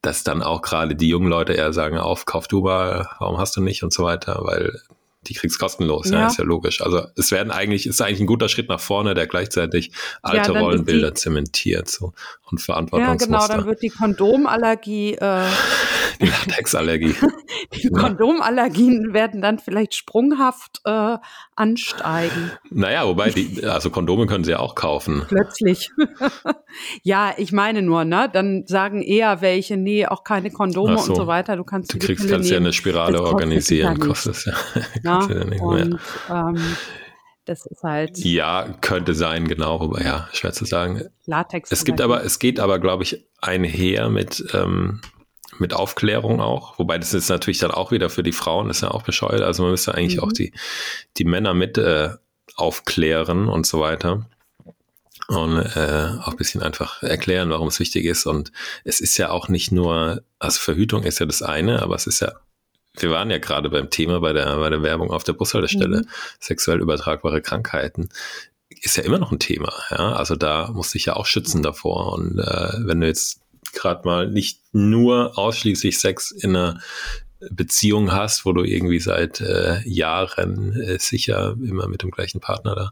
dass 0.02 0.24
dann 0.24 0.42
auch 0.42 0.62
gerade 0.62 0.96
die 0.96 1.08
jungen 1.08 1.28
Leute 1.28 1.52
eher 1.52 1.72
sagen, 1.72 1.96
auf, 1.96 2.26
kauf 2.26 2.48
du 2.48 2.62
mal, 2.62 3.08
warum 3.18 3.38
hast 3.38 3.56
du 3.56 3.60
nicht 3.60 3.82
und 3.82 3.92
so 3.92 4.02
weiter, 4.02 4.40
weil 4.42 4.80
die 5.28 5.34
kriegst 5.34 5.58
kostenlos, 5.58 6.10
ja. 6.10 6.20
ja. 6.20 6.26
ist 6.26 6.38
ja 6.38 6.44
logisch. 6.44 6.82
Also 6.82 7.06
es 7.16 7.30
werden 7.30 7.52
eigentlich, 7.52 7.86
ist 7.86 8.02
eigentlich 8.02 8.20
ein 8.20 8.26
guter 8.26 8.48
Schritt 8.48 8.68
nach 8.68 8.80
vorne, 8.80 9.14
der 9.14 9.28
gleichzeitig 9.28 9.92
alte 10.20 10.52
ja, 10.52 10.60
Rollenbilder 10.60 11.12
die, 11.12 11.14
zementiert 11.14 11.88
so 11.88 12.12
und 12.50 12.60
Verantwortungsmuster. 12.60 13.32
Ja, 13.32 13.46
genau, 13.46 13.48
dann 13.48 13.66
wird 13.66 13.82
die 13.82 13.90
Kondomallergie 13.90 15.14
äh, 15.14 15.44
die 16.20 16.26
Latexallergie. 16.26 17.14
die 17.74 17.88
Kondomallergien 17.90 19.12
werden 19.12 19.40
dann 19.42 19.58
vielleicht 19.58 19.94
sprunghaft 19.94 20.80
äh, 20.84 21.16
ansteigen. 21.56 22.52
Naja, 22.70 23.06
wobei, 23.06 23.30
die, 23.30 23.64
also 23.64 23.90
Kondome 23.90 24.26
können 24.26 24.44
sie 24.44 24.52
ja 24.52 24.58
auch 24.58 24.74
kaufen. 24.74 25.24
Plötzlich. 25.28 25.90
ja, 27.02 27.32
ich 27.36 27.52
meine 27.52 27.82
nur, 27.82 28.04
ne? 28.04 28.28
Dann 28.32 28.64
sagen 28.66 29.02
eher 29.02 29.40
welche, 29.40 29.76
nee, 29.76 30.06
auch 30.06 30.24
keine 30.24 30.50
Kondome 30.50 30.98
so. 30.98 31.10
und 31.10 31.16
so 31.16 31.26
weiter. 31.26 31.56
Du 31.56 31.64
kannst, 31.64 31.94
du 31.94 31.98
kriegst, 31.98 32.28
kannst 32.28 32.50
ja 32.50 32.56
eine 32.56 32.72
Spirale 32.72 33.18
das 33.18 33.22
organisieren, 33.22 33.98
kostet 33.98 34.34
es 34.34 34.44
ja. 34.44 34.54
ja, 35.02 35.28
ja 35.28 35.44
nicht 35.44 35.60
und, 35.60 35.98
ähm, 36.30 36.76
das 37.44 37.66
ist 37.66 37.82
halt. 37.82 38.18
Ja, 38.18 38.68
könnte 38.80 39.14
sein, 39.14 39.48
genau, 39.48 39.80
aber 39.80 40.02
ja, 40.02 40.28
schwer 40.32 40.52
zu 40.52 40.64
sagen. 40.64 41.02
Latex. 41.26 41.72
Es 41.72 41.84
gibt 41.84 42.00
aber, 42.00 42.24
es 42.24 42.38
geht 42.38 42.60
aber, 42.60 42.78
glaube 42.78 43.02
ich, 43.02 43.26
einher 43.40 44.08
mit, 44.10 44.44
ähm, 44.54 45.00
mit 45.62 45.72
Aufklärung 45.72 46.40
auch, 46.40 46.78
wobei 46.78 46.98
das 46.98 47.14
ist 47.14 47.30
natürlich 47.30 47.58
dann 47.58 47.70
auch 47.70 47.90
wieder 47.90 48.10
für 48.10 48.22
die 48.22 48.32
Frauen, 48.32 48.68
ist 48.68 48.82
ja 48.82 48.90
auch 48.90 49.02
bescheuert. 49.02 49.40
Also 49.40 49.62
man 49.62 49.72
müsste 49.72 49.94
eigentlich 49.94 50.18
mhm. 50.18 50.24
auch 50.24 50.32
die, 50.32 50.52
die 51.16 51.24
Männer 51.24 51.54
mit 51.54 51.78
äh, 51.78 52.10
aufklären 52.56 53.48
und 53.48 53.66
so 53.66 53.80
weiter. 53.80 54.26
Und 55.28 55.58
äh, 55.58 56.08
auch 56.20 56.32
ein 56.32 56.36
bisschen 56.36 56.62
einfach 56.62 57.02
erklären, 57.02 57.48
warum 57.48 57.68
es 57.68 57.80
wichtig 57.80 58.04
ist. 58.04 58.26
Und 58.26 58.52
es 58.84 59.00
ist 59.00 59.16
ja 59.16 59.30
auch 59.30 59.48
nicht 59.48 59.72
nur, 59.72 60.22
also 60.38 60.60
Verhütung 60.60 61.04
ist 61.04 61.20
ja 61.20 61.26
das 61.26 61.42
eine, 61.42 61.80
aber 61.80 61.94
es 61.94 62.06
ist 62.06 62.20
ja, 62.20 62.32
wir 62.98 63.10
waren 63.10 63.30
ja 63.30 63.38
gerade 63.38 63.70
beim 63.70 63.88
Thema 63.88 64.20
bei 64.20 64.34
der, 64.34 64.56
bei 64.56 64.68
der 64.68 64.82
Werbung 64.82 65.10
auf 65.10 65.24
der 65.24 65.32
Bushaltestelle, 65.32 66.00
mhm. 66.00 66.08
sexuell 66.40 66.80
übertragbare 66.80 67.40
Krankheiten 67.40 68.10
ist 68.82 68.96
ja 68.96 69.04
immer 69.04 69.18
noch 69.18 69.32
ein 69.32 69.38
Thema. 69.38 69.72
Ja? 69.90 70.12
Also 70.12 70.36
da 70.36 70.70
muss 70.72 70.94
ich 70.94 71.06
ja 71.06 71.14
auch 71.14 71.26
schützen 71.26 71.62
davor. 71.62 72.12
Und 72.12 72.38
äh, 72.38 72.72
wenn 72.78 73.00
du 73.00 73.06
jetzt 73.06 73.41
gerade 73.72 74.06
mal 74.06 74.30
nicht 74.30 74.60
nur 74.72 75.38
ausschließlich 75.38 75.98
Sex 75.98 76.30
in 76.30 76.56
einer 76.56 76.80
Beziehung 77.50 78.12
hast, 78.12 78.44
wo 78.44 78.52
du 78.52 78.62
irgendwie 78.64 79.00
seit 79.00 79.40
äh, 79.40 79.80
Jahren 79.84 80.80
äh, 80.80 80.98
sicher 80.98 81.56
immer 81.60 81.88
mit 81.88 82.02
dem 82.02 82.10
gleichen 82.10 82.40
Partner 82.40 82.74
da 82.74 82.90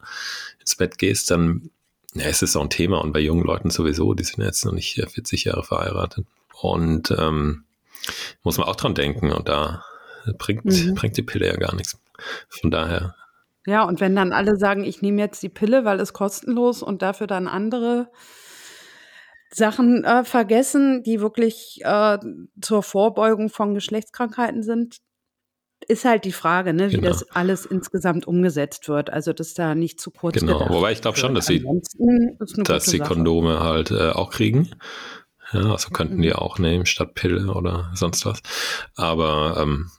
ins 0.59 0.77
Bett 0.77 0.99
gehst, 0.99 1.31
dann 1.31 1.71
ja, 2.15 2.27
ist 2.27 2.43
es 2.43 2.57
auch 2.57 2.63
ein 2.63 2.71
Thema. 2.71 2.99
Und 2.99 3.13
bei 3.13 3.21
jungen 3.21 3.45
Leuten 3.45 3.71
sowieso, 3.71 4.15
die 4.15 4.25
sind 4.25 4.43
jetzt 4.43 4.65
noch 4.65 4.73
nicht 4.73 4.95
40 4.95 5.45
Jahre 5.45 5.63
verheiratet. 5.63 6.27
Und 6.61 7.15
ähm, 7.17 7.65
muss 8.43 8.59
man 8.59 8.67
auch 8.67 8.77
dran 8.77 8.95
denken. 8.95 9.31
Und 9.31 9.49
da 9.49 9.85
bringt, 10.39 10.65
mhm. 10.65 10.95
bringt 10.95 11.17
die 11.17 11.23
Pille 11.23 11.47
ja 11.47 11.57
gar 11.57 11.75
nichts. 11.75 11.99
Von 12.49 12.71
daher. 12.71 13.15
Ja, 13.67 13.85
und 13.85 14.01
wenn 14.01 14.17
dann 14.17 14.33
alle 14.33 14.57
sagen, 14.57 14.85
ich 14.85 15.03
nehme 15.03 15.21
jetzt 15.21 15.43
die 15.43 15.49
Pille, 15.49 15.85
weil 15.85 16.01
es 16.01 16.13
kostenlos 16.13 16.83
und 16.83 17.03
dafür 17.03 17.27
dann 17.27 17.47
andere 17.47 18.11
Sachen 19.52 20.04
äh, 20.04 20.25
vergessen, 20.25 21.02
die 21.02 21.21
wirklich 21.21 21.80
äh, 21.85 22.19
zur 22.61 22.83
Vorbeugung 22.83 23.49
von 23.50 23.75
Geschlechtskrankheiten 23.75 24.62
sind, 24.62 24.99
ist 25.88 26.04
halt 26.04 26.25
die 26.25 26.33
Frage, 26.33 26.73
ne, 26.73 26.90
wie 26.90 26.97
genau. 26.97 27.09
das 27.09 27.30
alles 27.30 27.66
insgesamt 27.66 28.26
umgesetzt 28.26 28.88
wird. 28.88 29.11
Also, 29.11 29.33
dass 29.33 29.54
da 29.54 29.75
nicht 29.75 30.00
zu 30.00 30.11
kurz 30.11 30.38
Genau, 30.38 30.69
wobei 30.69 30.92
ich 30.92 31.00
glaube 31.00 31.19
schon, 31.19 31.35
dass 31.35 31.47
sie, 31.47 31.64
dass 32.64 32.85
sie 32.87 32.99
Kondome 32.99 33.61
halt 33.61 33.90
äh, 33.90 34.11
auch 34.11 34.30
kriegen. 34.30 34.71
Ja, 35.52 35.73
also 35.73 35.90
könnten 35.90 36.19
mhm. 36.19 36.23
die 36.23 36.33
auch 36.33 36.59
nehmen 36.59 36.87
statt 36.87 37.14
Pille 37.14 37.52
oder 37.52 37.90
sonst 37.95 38.25
was. 38.25 38.40
Aber 38.95 39.57
ähm, 39.59 39.90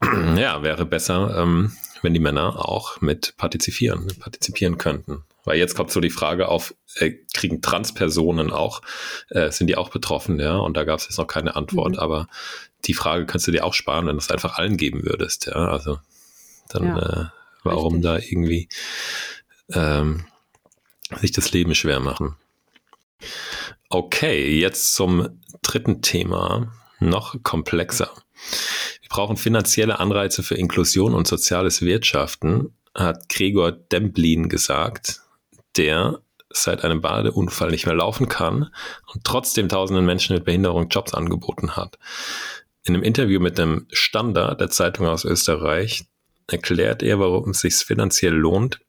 ja, 0.36 0.62
wäre 0.62 0.84
besser, 0.84 1.36
ähm, 1.38 1.72
wenn 2.04 2.14
die 2.14 2.20
Männer 2.20 2.68
auch 2.68 3.00
mit 3.00 3.34
partizipieren, 3.36 4.06
partizipieren 4.20 4.78
könnten. 4.78 5.24
Weil 5.44 5.58
jetzt 5.58 5.74
kommt 5.74 5.90
so 5.90 6.00
die 6.00 6.10
Frage 6.10 6.48
auf, 6.48 6.74
äh, 6.96 7.12
kriegen 7.32 7.60
Transpersonen 7.60 8.50
auch, 8.50 8.80
äh, 9.30 9.50
sind 9.50 9.66
die 9.66 9.76
auch 9.76 9.90
betroffen, 9.90 10.38
ja? 10.38 10.56
Und 10.56 10.76
da 10.76 10.84
gab 10.84 11.00
es 11.00 11.04
jetzt 11.04 11.18
noch 11.18 11.26
keine 11.26 11.56
Antwort, 11.56 11.92
mhm. 11.92 11.98
aber 11.98 12.28
die 12.84 12.94
Frage 12.94 13.26
kannst 13.26 13.46
du 13.46 13.50
dir 13.50 13.64
auch 13.64 13.74
sparen, 13.74 14.06
wenn 14.06 14.16
du 14.16 14.22
es 14.22 14.30
einfach 14.30 14.58
allen 14.58 14.76
geben 14.76 15.04
würdest, 15.04 15.46
ja. 15.46 15.54
Also 15.54 15.98
dann 16.68 16.84
ja, 16.84 16.98
äh, 16.98 17.26
warum 17.62 17.94
richtig. 17.94 18.10
da 18.10 18.18
irgendwie 18.18 18.68
ähm, 19.72 20.26
sich 21.20 21.32
das 21.32 21.52
Leben 21.52 21.74
schwer 21.74 22.00
machen. 22.00 22.36
Okay, 23.88 24.58
jetzt 24.58 24.94
zum 24.94 25.40
dritten 25.62 26.02
Thema, 26.02 26.72
noch 27.00 27.42
komplexer. 27.42 28.10
Brauchen 29.14 29.36
finanzielle 29.36 30.00
Anreize 30.00 30.42
für 30.42 30.56
Inklusion 30.56 31.14
und 31.14 31.28
soziales 31.28 31.82
Wirtschaften, 31.82 32.74
hat 32.96 33.28
Gregor 33.28 33.70
Demblin 33.70 34.48
gesagt 34.48 35.20
der 35.76 36.18
seit 36.50 36.82
einem 36.82 37.00
Badeunfall 37.00 37.70
nicht 37.70 37.86
mehr 37.86 37.94
laufen 37.94 38.28
kann 38.28 38.70
und 39.12 39.22
trotzdem 39.22 39.68
tausenden 39.68 40.04
Menschen 40.04 40.34
mit 40.34 40.44
Behinderung 40.44 40.88
Jobs 40.88 41.14
angeboten 41.14 41.76
hat. 41.76 41.96
In 42.82 42.92
einem 42.92 43.04
Interview 43.04 43.38
mit 43.38 43.56
dem 43.56 43.86
Standard 43.92 44.60
der 44.60 44.70
Zeitung 44.70 45.06
aus 45.06 45.24
Österreich 45.24 46.06
erklärt 46.48 47.04
er, 47.04 47.20
warum 47.20 47.50
es 47.50 47.60
sich 47.60 47.76
finanziell 47.76 48.34
lohnt, 48.34 48.80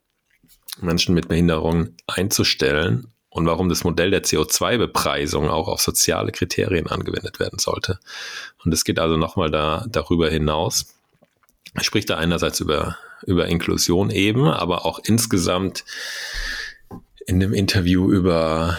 Menschen 0.82 1.14
mit 1.14 1.28
Behinderung 1.28 1.90
einzustellen 2.08 3.14
und 3.36 3.46
warum 3.46 3.68
das 3.68 3.84
Modell 3.84 4.12
der 4.12 4.24
CO2-Bepreisung 4.24 5.50
auch 5.50 5.68
auf 5.68 5.82
soziale 5.82 6.32
Kriterien 6.32 6.88
angewendet 6.88 7.38
werden 7.38 7.60
sollte. 7.60 8.00
Und 8.64 8.74
es 8.74 8.86
geht 8.86 8.98
also 8.98 9.18
nochmal 9.18 9.52
da, 9.52 9.86
darüber 9.90 10.30
hinaus. 10.30 10.96
Er 11.74 11.84
spricht 11.84 12.10
da 12.10 12.16
einerseits 12.16 12.62
über, 12.62 12.98
über 13.26 13.48
Inklusion 13.48 14.10
eben, 14.10 14.48
aber 14.48 14.86
auch 14.86 15.00
insgesamt 15.04 15.84
in 17.28 17.42
dem 17.42 17.54
Interview 17.54 18.10
über, 18.10 18.78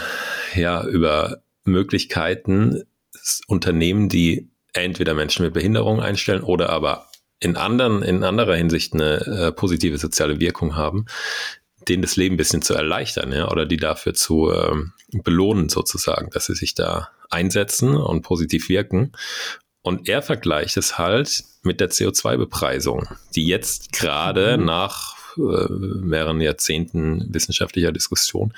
ja, 0.54 0.82
über 0.86 1.42
Möglichkeiten, 1.64 2.84
Unternehmen, 3.48 4.08
die 4.08 4.48
entweder 4.72 5.12
Menschen 5.12 5.44
mit 5.44 5.52
Behinderung 5.52 6.00
einstellen 6.00 6.42
oder 6.42 6.70
aber 6.70 7.10
in 7.40 7.58
anderen, 7.58 8.02
in 8.02 8.24
anderer 8.24 8.56
Hinsicht 8.56 8.94
eine 8.94 9.18
äh, 9.26 9.52
positive 9.52 9.98
soziale 9.98 10.40
Wirkung 10.40 10.76
haben, 10.76 11.04
denen 11.88 12.02
das 12.02 12.16
Leben 12.16 12.34
ein 12.34 12.38
bisschen 12.38 12.62
zu 12.62 12.74
erleichtern, 12.74 13.32
ja, 13.32 13.50
oder 13.50 13.66
die 13.66 13.76
dafür 13.76 14.14
zu 14.14 14.52
ähm, 14.52 14.92
belohnen 15.12 15.68
sozusagen, 15.68 16.30
dass 16.30 16.46
sie 16.46 16.54
sich 16.54 16.74
da 16.74 17.10
einsetzen 17.30 17.96
und 17.96 18.22
positiv 18.22 18.68
wirken. 18.68 19.12
Und 19.82 20.08
er 20.08 20.22
vergleicht 20.22 20.76
es 20.76 20.98
halt 20.98 21.44
mit 21.62 21.80
der 21.80 21.90
CO2-Bepreisung, 21.90 23.08
die 23.34 23.46
jetzt 23.46 23.92
gerade 23.92 24.56
mhm. 24.56 24.64
nach 24.64 25.16
äh, 25.36 25.68
mehreren 25.70 26.40
Jahrzehnten 26.40 27.26
wissenschaftlicher 27.32 27.92
Diskussion 27.92 28.52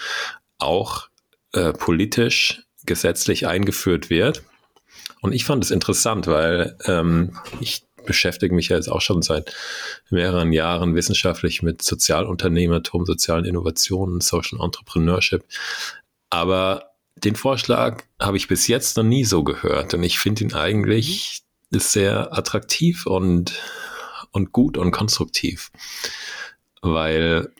auch 0.58 1.08
äh, 1.52 1.72
politisch 1.72 2.62
gesetzlich 2.86 3.46
eingeführt 3.46 4.10
wird. 4.10 4.42
Und 5.20 5.32
ich 5.32 5.44
fand 5.44 5.64
es 5.64 5.70
interessant, 5.70 6.26
weil 6.26 6.76
ähm, 6.86 7.36
ich 7.60 7.87
beschäftige 8.08 8.52
mich 8.54 8.70
ja 8.70 8.76
jetzt 8.76 8.90
auch 8.90 9.00
schon 9.00 9.22
seit 9.22 9.54
mehreren 10.10 10.52
Jahren 10.52 10.96
wissenschaftlich 10.96 11.62
mit 11.62 11.82
Sozialunternehmertum, 11.82 13.06
sozialen 13.06 13.44
Innovationen, 13.44 14.20
Social 14.20 14.60
Entrepreneurship. 14.60 15.44
Aber 16.30 16.90
den 17.14 17.36
Vorschlag 17.36 18.02
habe 18.20 18.36
ich 18.36 18.48
bis 18.48 18.66
jetzt 18.66 18.96
noch 18.96 19.04
nie 19.04 19.24
so 19.24 19.44
gehört 19.44 19.94
und 19.94 20.02
ich 20.02 20.18
finde 20.18 20.42
ihn 20.42 20.54
eigentlich 20.54 21.42
sehr 21.70 22.36
attraktiv 22.36 23.06
und, 23.06 23.52
und 24.32 24.50
gut 24.52 24.76
und 24.76 24.90
konstruktiv 24.90 25.70
weil 26.82 27.50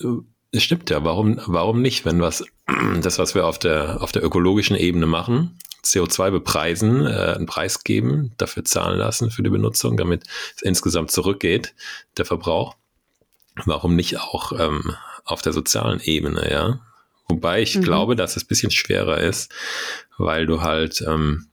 äh, 0.00 0.06
es 0.52 0.62
stimmt 0.62 0.90
ja, 0.90 1.04
warum, 1.04 1.40
warum 1.46 1.82
nicht, 1.82 2.04
wenn 2.04 2.20
was, 2.20 2.44
das, 3.02 3.18
was 3.18 3.34
wir 3.34 3.46
auf 3.46 3.58
der, 3.58 4.02
auf 4.02 4.12
der 4.12 4.24
ökologischen 4.24 4.76
Ebene 4.76 5.06
machen, 5.06 5.58
CO2 5.92 6.30
bepreisen, 6.30 7.06
äh, 7.06 7.34
einen 7.36 7.46
Preis 7.46 7.84
geben, 7.84 8.32
dafür 8.36 8.64
zahlen 8.64 8.98
lassen 8.98 9.30
für 9.30 9.42
die 9.42 9.50
Benutzung, 9.50 9.96
damit 9.96 10.24
es 10.56 10.62
insgesamt 10.62 11.10
zurückgeht, 11.10 11.74
der 12.16 12.24
Verbrauch. 12.24 12.76
Warum 13.64 13.96
nicht 13.96 14.20
auch 14.20 14.52
ähm, 14.58 14.94
auf 15.24 15.42
der 15.42 15.52
sozialen 15.52 16.00
Ebene, 16.00 16.50
ja? 16.50 16.80
Wobei 17.28 17.62
ich 17.62 17.76
mhm. 17.76 17.82
glaube, 17.82 18.16
dass 18.16 18.36
es 18.36 18.44
ein 18.44 18.48
bisschen 18.48 18.70
schwerer 18.70 19.18
ist, 19.18 19.52
weil 20.18 20.46
du 20.46 20.60
halt, 20.60 21.02
ähm, 21.06 21.46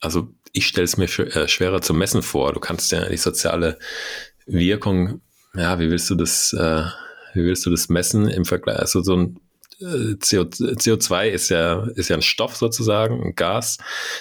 also 0.00 0.28
ich 0.52 0.66
stelle 0.66 0.84
es 0.84 0.96
mir 0.96 1.08
für, 1.08 1.34
äh, 1.34 1.48
schwerer 1.48 1.80
zu 1.80 1.94
messen 1.94 2.22
vor. 2.22 2.52
Du 2.52 2.60
kannst 2.60 2.92
ja 2.92 3.08
die 3.08 3.16
soziale 3.16 3.78
Wirkung 4.44 5.22
ja, 5.54 5.78
wie 5.78 5.90
willst 5.90 6.08
du 6.10 6.14
das, 6.14 6.52
äh, 6.52 6.84
wie 7.34 7.44
willst 7.44 7.66
du 7.66 7.70
das 7.70 7.88
messen 7.88 8.28
im 8.28 8.44
Vergleich? 8.44 8.78
Also 8.78 9.02
so 9.02 9.16
ein 9.16 9.40
CO, 9.82 10.42
CO2 10.42 11.28
ist 11.28 11.48
ja, 11.48 11.86
ist 11.94 12.08
ja 12.08 12.16
ein 12.16 12.22
Stoff 12.22 12.56
sozusagen, 12.56 13.22
ein 13.22 13.34
Gas, 13.34 13.78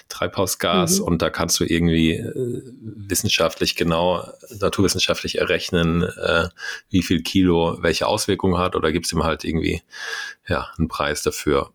Treibhausgas 0.09 0.99
mhm. 0.99 1.05
und 1.05 1.21
da 1.21 1.29
kannst 1.29 1.59
du 1.59 1.63
irgendwie 1.63 2.13
äh, 2.13 2.61
wissenschaftlich 2.81 3.75
genau, 3.75 4.27
naturwissenschaftlich 4.59 5.37
errechnen, 5.37 6.03
äh, 6.03 6.49
wie 6.89 7.03
viel 7.03 7.21
Kilo 7.21 7.77
welche 7.81 8.07
Auswirkungen 8.07 8.57
hat 8.57 8.75
oder 8.75 8.91
gibt 8.91 9.05
es 9.05 9.13
ihm 9.13 9.23
halt 9.23 9.43
irgendwie 9.43 9.81
ja, 10.47 10.67
einen 10.77 10.87
Preis 10.87 11.23
dafür. 11.23 11.71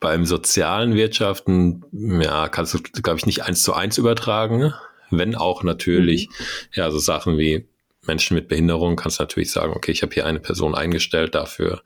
Beim 0.00 0.26
sozialen 0.26 0.94
Wirtschaften, 0.94 1.84
ja, 1.92 2.48
kannst 2.48 2.74
du, 2.74 2.78
glaube 2.80 3.18
ich, 3.18 3.26
nicht 3.26 3.44
eins 3.44 3.62
zu 3.62 3.72
eins 3.72 3.98
übertragen, 3.98 4.74
wenn 5.10 5.34
auch 5.34 5.62
natürlich, 5.62 6.28
mhm. 6.28 6.44
ja, 6.72 6.90
so 6.90 6.98
Sachen 6.98 7.38
wie 7.38 7.66
Menschen 8.06 8.34
mit 8.34 8.48
Behinderung 8.48 8.96
kannst 8.96 9.18
du 9.18 9.22
natürlich 9.22 9.50
sagen, 9.50 9.72
okay, 9.74 9.92
ich 9.92 10.02
habe 10.02 10.14
hier 10.14 10.26
eine 10.26 10.40
Person 10.40 10.74
eingestellt, 10.74 11.34
dafür 11.34 11.82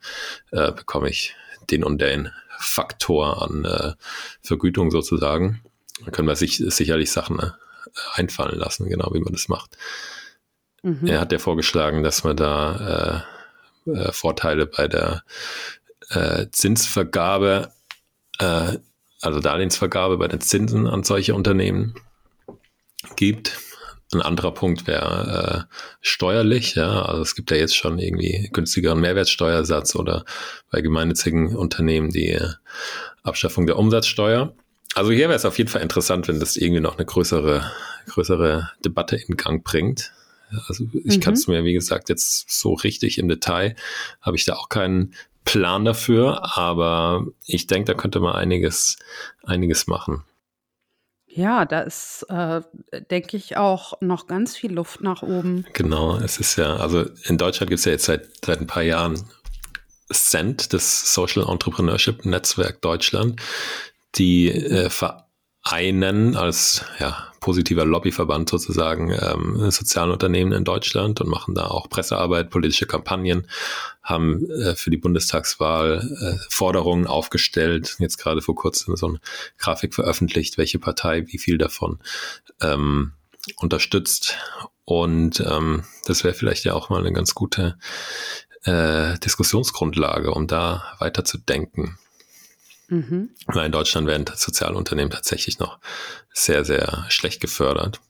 äh, 0.51 0.71
bekomme 0.71 1.09
ich 1.09 1.35
den 1.69 1.83
und 1.83 1.99
den 1.99 2.31
Faktor 2.59 3.41
an 3.41 3.65
äh, 3.65 3.93
Vergütung 4.41 4.91
sozusagen. 4.91 5.61
Da 6.05 6.11
können 6.11 6.27
wir 6.27 6.35
sich 6.35 6.57
sicherlich 6.57 7.11
Sachen 7.11 7.39
äh, 7.39 7.51
einfallen 8.13 8.57
lassen, 8.57 8.89
genau 8.89 9.11
wie 9.13 9.19
man 9.19 9.33
das 9.33 9.47
macht. 9.47 9.77
Mhm. 10.83 11.07
Er 11.07 11.19
hat 11.19 11.31
ja 11.31 11.39
vorgeschlagen, 11.39 12.03
dass 12.03 12.23
man 12.23 12.35
da 12.35 13.25
äh, 13.85 13.91
äh, 13.91 14.11
Vorteile 14.11 14.65
bei 14.65 14.87
der 14.87 15.23
äh, 16.09 16.47
Zinsvergabe, 16.51 17.71
also 19.21 19.39
Darlehensvergabe 19.39 20.17
bei 20.17 20.27
den 20.27 20.41
Zinsen 20.41 20.87
an 20.87 21.03
solche 21.03 21.35
Unternehmen 21.35 21.93
gibt. 23.15 23.59
Ein 24.13 24.21
anderer 24.21 24.53
Punkt 24.53 24.87
wäre 24.87 25.67
äh, 25.69 25.75
steuerlich, 26.01 26.75
ja. 26.75 27.03
Also 27.03 27.21
es 27.21 27.35
gibt 27.35 27.51
ja 27.51 27.57
jetzt 27.57 27.75
schon 27.75 27.97
irgendwie 27.97 28.49
günstigeren 28.51 28.99
Mehrwertsteuersatz 28.99 29.95
oder 29.95 30.25
bei 30.69 30.81
gemeinnützigen 30.81 31.55
Unternehmen 31.55 32.09
die 32.09 32.31
äh, 32.31 32.49
Abschaffung 33.23 33.67
der 33.67 33.77
Umsatzsteuer. 33.77 34.53
Also 34.95 35.11
hier 35.11 35.29
wäre 35.29 35.35
es 35.35 35.45
auf 35.45 35.57
jeden 35.57 35.69
Fall 35.69 35.81
interessant, 35.81 36.27
wenn 36.27 36.39
das 36.39 36.57
irgendwie 36.57 36.81
noch 36.81 36.97
eine 36.97 37.05
größere, 37.05 37.71
größere 38.07 38.71
Debatte 38.83 39.15
in 39.15 39.37
Gang 39.37 39.63
bringt. 39.63 40.11
Also 40.67 40.85
ich 41.05 41.17
mhm. 41.17 41.21
kann 41.21 41.33
es 41.33 41.47
mir, 41.47 41.63
wie 41.63 41.73
gesagt, 41.73 42.09
jetzt 42.09 42.49
so 42.49 42.73
richtig 42.73 43.17
im 43.17 43.29
Detail 43.29 43.75
habe 44.19 44.35
ich 44.35 44.43
da 44.43 44.55
auch 44.55 44.67
keinen 44.67 45.13
Plan 45.45 45.85
dafür, 45.85 46.57
aber 46.57 47.25
ich 47.45 47.67
denke, 47.67 47.93
da 47.93 47.93
könnte 47.93 48.19
man 48.19 48.35
einiges, 48.35 48.97
einiges 49.43 49.87
machen. 49.87 50.23
Ja, 51.33 51.65
da 51.65 51.81
ist, 51.81 52.25
äh, 52.29 52.61
denke 53.09 53.37
ich, 53.37 53.55
auch 53.55 53.93
noch 54.01 54.27
ganz 54.27 54.57
viel 54.57 54.73
Luft 54.73 55.01
nach 55.01 55.21
oben. 55.21 55.65
Genau, 55.73 56.17
es 56.17 56.39
ist 56.39 56.57
ja, 56.57 56.75
also 56.75 57.05
in 57.23 57.37
Deutschland 57.37 57.69
gibt 57.69 57.79
es 57.79 57.85
ja 57.85 57.93
jetzt 57.93 58.05
seit, 58.05 58.29
seit 58.43 58.59
ein 58.59 58.67
paar 58.67 58.83
Jahren 58.83 59.23
CENT, 60.11 60.73
das 60.73 61.13
Social 61.13 61.47
Entrepreneurship 61.47 62.25
Netzwerk 62.25 62.81
Deutschland, 62.81 63.41
die 64.15 64.49
äh, 64.49 64.89
vereinen 65.63 66.35
als 66.35 66.83
ja, 66.99 67.27
positiver 67.39 67.85
Lobbyverband 67.85 68.49
sozusagen 68.49 69.11
ähm, 69.11 69.71
sozialen 69.71 70.11
Unternehmen 70.11 70.51
in 70.51 70.63
Deutschland 70.63 71.21
und 71.21 71.29
machen 71.29 71.55
da 71.55 71.67
auch 71.67 71.89
Pressearbeit, 71.89 72.49
politische 72.49 72.87
Kampagnen, 72.87 73.47
haben 74.01 74.49
äh, 74.49 74.75
für 74.75 74.89
die 74.89 74.97
Bundestagswahl 74.97 76.07
äh, 76.21 76.37
Forderungen 76.49 77.07
aufgestellt, 77.07 77.95
jetzt 77.99 78.17
gerade 78.17 78.41
vor 78.41 78.55
kurzem 78.55 78.95
so 78.95 79.07
eine 79.07 79.19
Grafik 79.57 79.93
veröffentlicht, 79.93 80.57
welche 80.57 80.79
Partei 80.79 81.25
wie 81.27 81.37
viel 81.37 81.57
davon 81.57 81.99
ähm, 82.61 83.13
unterstützt. 83.57 84.37
Und 84.85 85.39
ähm, 85.41 85.83
das 86.05 86.23
wäre 86.23 86.33
vielleicht 86.33 86.63
ja 86.63 86.73
auch 86.73 86.89
mal 86.89 86.99
eine 86.99 87.13
ganz 87.13 87.35
gute 87.35 87.77
äh, 88.63 89.17
Diskussionsgrundlage, 89.19 90.31
um 90.31 90.47
da 90.47 90.83
weiterzudenken. 90.99 91.97
Mhm. 92.91 93.29
Weil 93.47 93.67
in 93.67 93.71
Deutschland 93.71 94.05
werden 94.05 94.25
Sozialunternehmen 94.35 95.11
tatsächlich 95.11 95.59
noch 95.59 95.79
sehr, 96.33 96.65
sehr 96.65 97.05
schlecht 97.07 97.39
gefördert. 97.39 98.01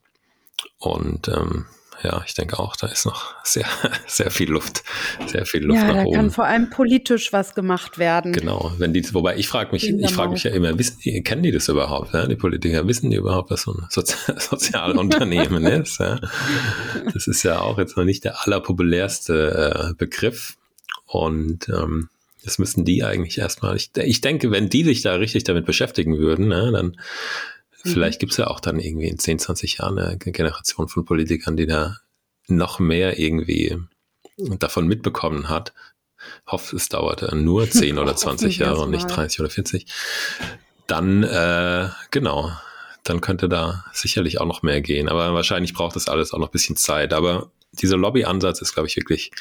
Und 0.80 1.28
ähm, 1.28 1.68
ja, 2.02 2.24
ich 2.26 2.34
denke 2.34 2.58
auch, 2.58 2.76
da 2.76 2.88
ist 2.88 3.06
noch 3.06 3.36
sehr, 3.44 3.68
sehr 4.08 4.32
viel 4.32 4.50
Luft, 4.50 4.84
sehr 5.28 5.46
viel 5.46 5.64
Luft 5.64 5.82
ja, 5.82 5.88
nach 5.88 5.96
da 5.98 6.04
oben. 6.06 6.16
kann 6.16 6.32
vor 6.32 6.46
allem 6.46 6.72
politisch 6.72 7.32
was 7.32 7.54
gemacht 7.54 8.00
werden. 8.00 8.34
Genau, 8.34 8.74
wenn 8.80 8.92
die, 8.92 9.14
wobei 9.14 9.38
ich 9.38 9.48
frage 9.48 9.72
mich, 9.72 9.88
ich 9.88 10.12
frage 10.12 10.32
mich 10.32 10.44
ja 10.46 10.52
immer, 10.52 10.76
wissen 10.80 10.98
die, 11.06 11.22
kennen 11.22 11.44
die 11.44 11.52
das 11.52 11.70
überhaupt? 11.70 12.12
Ja? 12.16 12.26
Die 12.26 12.36
Politiker 12.36 12.88
wissen 12.88 13.12
die 13.12 13.18
überhaupt, 13.18 13.52
was 13.52 13.62
so 13.62 13.74
ein 13.74 13.86
Sozi 13.92 14.16
Sozialunternehmen 14.38 15.64
ist? 15.68 16.00
Ja? 16.00 16.20
Das 17.14 17.28
ist 17.28 17.44
ja 17.44 17.60
auch 17.60 17.78
jetzt 17.78 17.98
noch 17.98 18.04
nicht 18.04 18.24
der 18.24 18.42
allerpopulärste 18.48 19.92
äh, 19.92 19.94
Begriff. 19.94 20.58
Und 21.06 21.70
ähm, 21.70 22.10
das 22.44 22.58
müssen 22.58 22.86
die 22.86 23.04
eigentlich 23.04 23.38
erstmal. 23.38 23.76
Ich, 23.76 23.92
ich 23.96 24.22
denke, 24.22 24.52
wenn 24.52 24.70
die 24.70 24.84
sich 24.84 25.02
da 25.02 25.16
richtig 25.16 25.44
damit 25.44 25.66
beschäftigen 25.66 26.18
würden, 26.18 26.48
ne, 26.48 26.72
dann 26.72 26.88
mhm. 26.88 27.90
vielleicht 27.90 28.20
gibt 28.20 28.32
es 28.32 28.38
ja 28.38 28.48
auch 28.48 28.60
dann 28.60 28.80
irgendwie 28.80 29.08
in 29.08 29.20
10, 29.20 29.40
20 29.40 29.78
Jahren 29.78 30.00
eine 30.00 30.18
Generation 30.18 30.88
von 30.88 31.06
Politikern, 31.06 31.58
die 31.58 31.68
da 31.68 31.98
noch 32.48 32.80
mehr 32.80 33.20
irgendwie 33.20 33.78
davon 34.38 34.88
mitbekommen 34.88 35.50
hat. 35.50 35.74
Ich 36.46 36.52
hoffe, 36.52 36.76
es 36.76 36.90
dauert 36.90 37.34
nur 37.34 37.70
10 37.70 37.98
oder 37.98 38.16
20 38.16 38.58
Jahre 38.58 38.82
und 38.82 38.92
nicht 38.92 39.08
30 39.08 39.40
oder 39.40 39.50
40. 39.50 39.86
Dann, 40.88 41.24
äh, 41.24 41.90
genau, 42.10 42.52
dann 43.04 43.22
könnte 43.22 43.50
da 43.50 43.86
sicherlich 43.94 44.40
auch 44.40 44.46
noch 44.46 44.62
mehr 44.62 44.82
gehen. 44.82 45.10
Aber 45.10 45.34
wahrscheinlich 45.34 45.74
braucht 45.74 45.96
das 45.96 46.08
alles 46.08 46.34
auch 46.34 46.40
noch 46.40 46.50
ein 46.50 46.52
bisschen 46.54 46.76
Zeit. 46.76 47.14
Aber 47.14 47.52
dieser 47.74 47.98
Lobbyansatz 47.98 48.62
ist, 48.62 48.74
glaube 48.74 48.88
ich, 48.88 48.98
wirklich, 48.98 49.32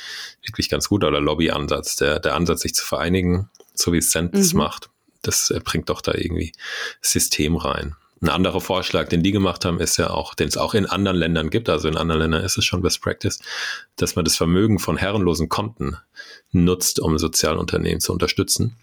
wirklich 0.44 0.68
ganz 0.68 0.88
gut. 0.88 1.04
Oder 1.04 1.20
Lobbyansatz, 1.20 1.96
der, 1.96 2.20
der 2.20 2.34
Ansatz, 2.34 2.62
sich 2.62 2.74
zu 2.74 2.84
vereinigen, 2.84 3.50
so 3.74 3.92
wie 3.92 4.00
Cent 4.00 4.34
es 4.34 4.52
mhm. 4.52 4.58
macht, 4.58 4.90
das 5.22 5.50
äh, 5.50 5.60
bringt 5.62 5.88
doch 5.88 6.00
da 6.00 6.12
irgendwie 6.14 6.52
System 7.00 7.56
rein. 7.56 7.96
Ein 8.22 8.28
anderer 8.28 8.60
Vorschlag, 8.60 9.08
den 9.08 9.22
die 9.22 9.32
gemacht 9.32 9.64
haben, 9.64 9.80
ist 9.80 9.96
ja 9.96 10.10
auch, 10.10 10.34
den 10.34 10.48
es 10.48 10.58
auch 10.58 10.74
in 10.74 10.84
anderen 10.84 11.16
Ländern 11.16 11.48
gibt, 11.48 11.70
also 11.70 11.88
in 11.88 11.96
anderen 11.96 12.20
Ländern 12.20 12.44
ist 12.44 12.58
es 12.58 12.66
schon 12.66 12.82
Best 12.82 13.00
Practice, 13.00 13.40
dass 13.96 14.14
man 14.14 14.26
das 14.26 14.36
Vermögen 14.36 14.78
von 14.78 14.98
herrenlosen 14.98 15.48
Konten 15.48 15.96
nutzt, 16.52 17.00
um 17.00 17.16
Sozialunternehmen 17.16 18.00
zu 18.00 18.12
unterstützen. 18.12 18.76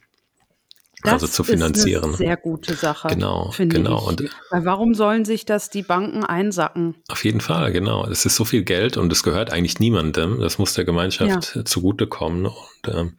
Das 1.04 1.14
also 1.14 1.28
zu 1.28 1.44
finanzieren. 1.44 2.04
Ist 2.04 2.08
eine 2.08 2.18
sehr 2.18 2.38
gute 2.38 2.74
Sache. 2.74 3.10
Genau, 3.10 3.54
genau. 3.58 4.00
Ich. 4.02 4.08
Und 4.08 4.30
Weil 4.50 4.66
warum 4.66 4.96
sollen 4.96 5.26
sich 5.26 5.46
das 5.46 5.70
die 5.70 5.84
Banken 5.84 6.24
einsacken? 6.24 6.96
Auf 7.08 7.24
jeden 7.24 7.42
Fall, 7.42 7.72
genau. 7.72 8.08
Es 8.08 8.26
ist 8.26 8.36
so 8.36 8.46
viel 8.46 8.64
Geld 8.64 8.98
und 8.98 9.12
es 9.12 9.22
gehört 9.22 9.52
eigentlich 9.52 9.80
niemandem. 9.80 10.40
Das 10.40 10.58
muss 10.58 10.74
der 10.74 10.86
Gemeinschaft 10.86 11.56
ja. 11.56 11.66
zugutekommen. 11.66 12.48
Und 12.48 12.94
ähm, 12.94 13.18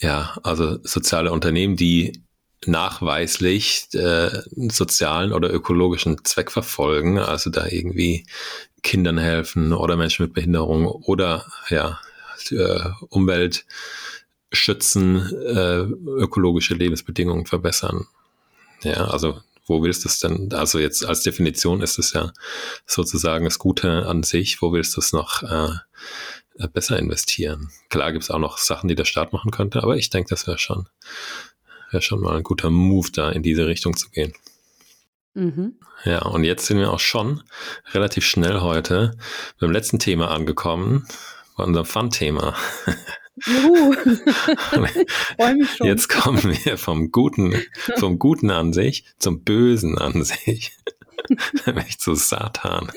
ja, 0.00 0.36
also 0.42 0.78
soziale 0.82 1.30
Unternehmen, 1.30 1.76
die 1.76 2.24
nachweislich 2.66 3.88
äh, 3.94 4.42
sozialen 4.68 5.32
oder 5.32 5.52
ökologischen 5.52 6.24
Zweck 6.24 6.50
verfolgen, 6.50 7.18
also 7.18 7.50
da 7.50 7.66
irgendwie 7.66 8.26
Kindern 8.82 9.18
helfen 9.18 9.72
oder 9.72 9.96
Menschen 9.96 10.24
mit 10.24 10.34
Behinderung 10.34 10.86
oder 10.86 11.46
ja 11.68 12.00
äh, 12.50 12.80
Umwelt 13.08 13.64
schützen, 14.52 15.16
äh, 15.46 15.80
ökologische 15.80 16.74
Lebensbedingungen 16.74 17.46
verbessern. 17.46 18.06
Ja, 18.82 19.08
also 19.08 19.40
wo 19.66 19.82
willst 19.82 20.04
du 20.04 20.08
es 20.08 20.18
denn? 20.18 20.52
Also 20.52 20.78
jetzt 20.78 21.04
als 21.06 21.22
Definition 21.22 21.80
ist 21.80 21.98
es 21.98 22.12
ja 22.12 22.32
sozusagen 22.86 23.44
das 23.44 23.58
Gute 23.58 24.06
an 24.06 24.24
sich. 24.24 24.60
Wo 24.60 24.72
willst 24.72 24.96
du 24.96 25.00
es 25.00 25.12
noch 25.12 25.42
äh, 25.44 26.68
besser 26.72 26.98
investieren? 26.98 27.70
Klar 27.88 28.12
gibt 28.12 28.24
es 28.24 28.30
auch 28.30 28.40
noch 28.40 28.58
Sachen, 28.58 28.88
die 28.88 28.96
der 28.96 29.04
Staat 29.04 29.32
machen 29.32 29.52
könnte, 29.52 29.82
aber 29.82 29.96
ich 29.96 30.10
denke, 30.10 30.30
das 30.30 30.46
wäre 30.46 30.58
schon, 30.58 30.88
wäre 31.92 32.02
schon 32.02 32.20
mal 32.20 32.36
ein 32.36 32.42
guter 32.42 32.70
Move, 32.70 33.10
da 33.12 33.30
in 33.30 33.44
diese 33.44 33.66
Richtung 33.66 33.96
zu 33.96 34.10
gehen. 34.10 34.32
Mhm. 35.34 35.74
Ja, 36.04 36.22
und 36.22 36.42
jetzt 36.42 36.66
sind 36.66 36.78
wir 36.78 36.90
auch 36.90 37.00
schon 37.00 37.42
relativ 37.92 38.24
schnell 38.24 38.60
heute 38.60 39.16
beim 39.60 39.70
letzten 39.70 40.00
Thema 40.00 40.32
angekommen, 40.32 41.06
bei 41.56 41.62
unserem 41.62 41.86
Fun-Thema. 41.86 42.56
Juhu. 43.36 43.92
Freue 45.36 45.54
mich 45.54 45.70
schon. 45.76 45.86
Jetzt 45.86 46.08
kommen 46.08 46.42
wir 46.42 46.76
vom 46.76 47.10
Guten, 47.10 47.54
vom 47.96 48.18
Guten 48.18 48.50
an 48.50 48.72
sich 48.72 49.04
zum 49.18 49.42
Bösen 49.44 49.98
an 49.98 50.24
sich. 50.24 50.76
Nämlich 51.66 51.98
zu 51.98 52.14
Satan. 52.14 52.90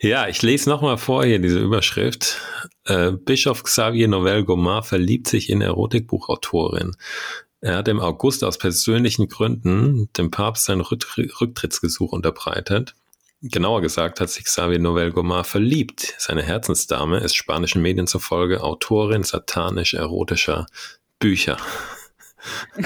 ja, 0.00 0.28
ich 0.28 0.42
lese 0.42 0.68
nochmal 0.68 0.98
vor 0.98 1.24
hier 1.24 1.38
diese 1.38 1.58
Überschrift. 1.58 2.38
Äh, 2.84 3.12
Bischof 3.12 3.62
Xavier 3.62 4.08
Novel 4.08 4.44
Gomar 4.44 4.82
verliebt 4.82 5.28
sich 5.28 5.50
in 5.50 5.60
Erotikbuchautorin. 5.60 6.96
Er 7.60 7.76
hat 7.76 7.88
im 7.88 7.98
August 8.00 8.44
aus 8.44 8.58
persönlichen 8.58 9.28
Gründen 9.28 10.08
dem 10.16 10.30
Papst 10.30 10.66
sein 10.66 10.80
Rücktrittsgesuch 10.80 12.12
unterbreitet. 12.12 12.94
Genauer 13.40 13.82
gesagt 13.82 14.20
hat 14.20 14.30
sich 14.30 14.44
Xavier 14.44 14.80
Novel 14.80 15.12
Gomar 15.12 15.44
verliebt. 15.44 16.14
Seine 16.18 16.42
Herzensdame 16.42 17.18
ist 17.18 17.36
spanischen 17.36 17.82
Medien 17.82 18.08
zufolge 18.08 18.62
Autorin 18.64 19.22
satanisch-erotischer 19.22 20.66
Bücher. 21.20 21.56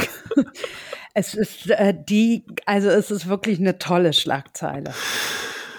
es 1.15 1.33
ist 1.33 1.71
äh, 1.71 1.95
die, 1.97 2.45
also 2.67 2.91
es 2.91 3.11
ist 3.11 3.29
wirklich 3.29 3.61
eine 3.61 3.79
tolle 3.79 4.13
Schlagzeile. 4.13 4.93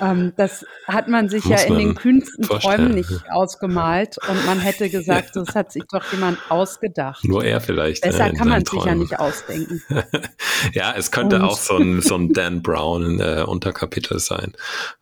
Ähm, 0.03 0.33
das 0.35 0.65
hat 0.87 1.07
man 1.07 1.29
sich 1.29 1.45
Muss 1.45 1.61
ja 1.61 1.67
in 1.67 1.77
den 1.77 1.95
kühnsten 1.95 2.43
Träumen 2.43 2.91
nicht 2.91 3.09
ausgemalt 3.31 4.17
und 4.27 4.45
man 4.45 4.59
hätte 4.59 4.89
gesagt, 4.89 5.33
das 5.35 5.55
hat 5.55 5.71
sich 5.71 5.83
doch 5.89 6.03
jemand 6.11 6.37
ausgedacht. 6.49 7.23
Nur 7.23 7.45
er 7.45 7.61
vielleicht. 7.61 8.03
Besser 8.03 8.27
äh, 8.27 8.33
kann 8.33 8.49
man 8.49 8.65
sich 8.65 8.83
ja 8.83 8.95
nicht 8.95 9.17
ausdenken. 9.19 9.81
ja, 10.73 10.93
es 10.97 11.11
könnte 11.11 11.37
und. 11.37 11.43
auch 11.43 11.57
so 11.57 11.77
ein, 11.77 12.01
so 12.01 12.15
ein 12.15 12.33
Dan 12.33 12.61
Brown 12.61 13.21
äh, 13.21 13.45
Unterkapitel 13.47 14.19
sein, 14.19 14.51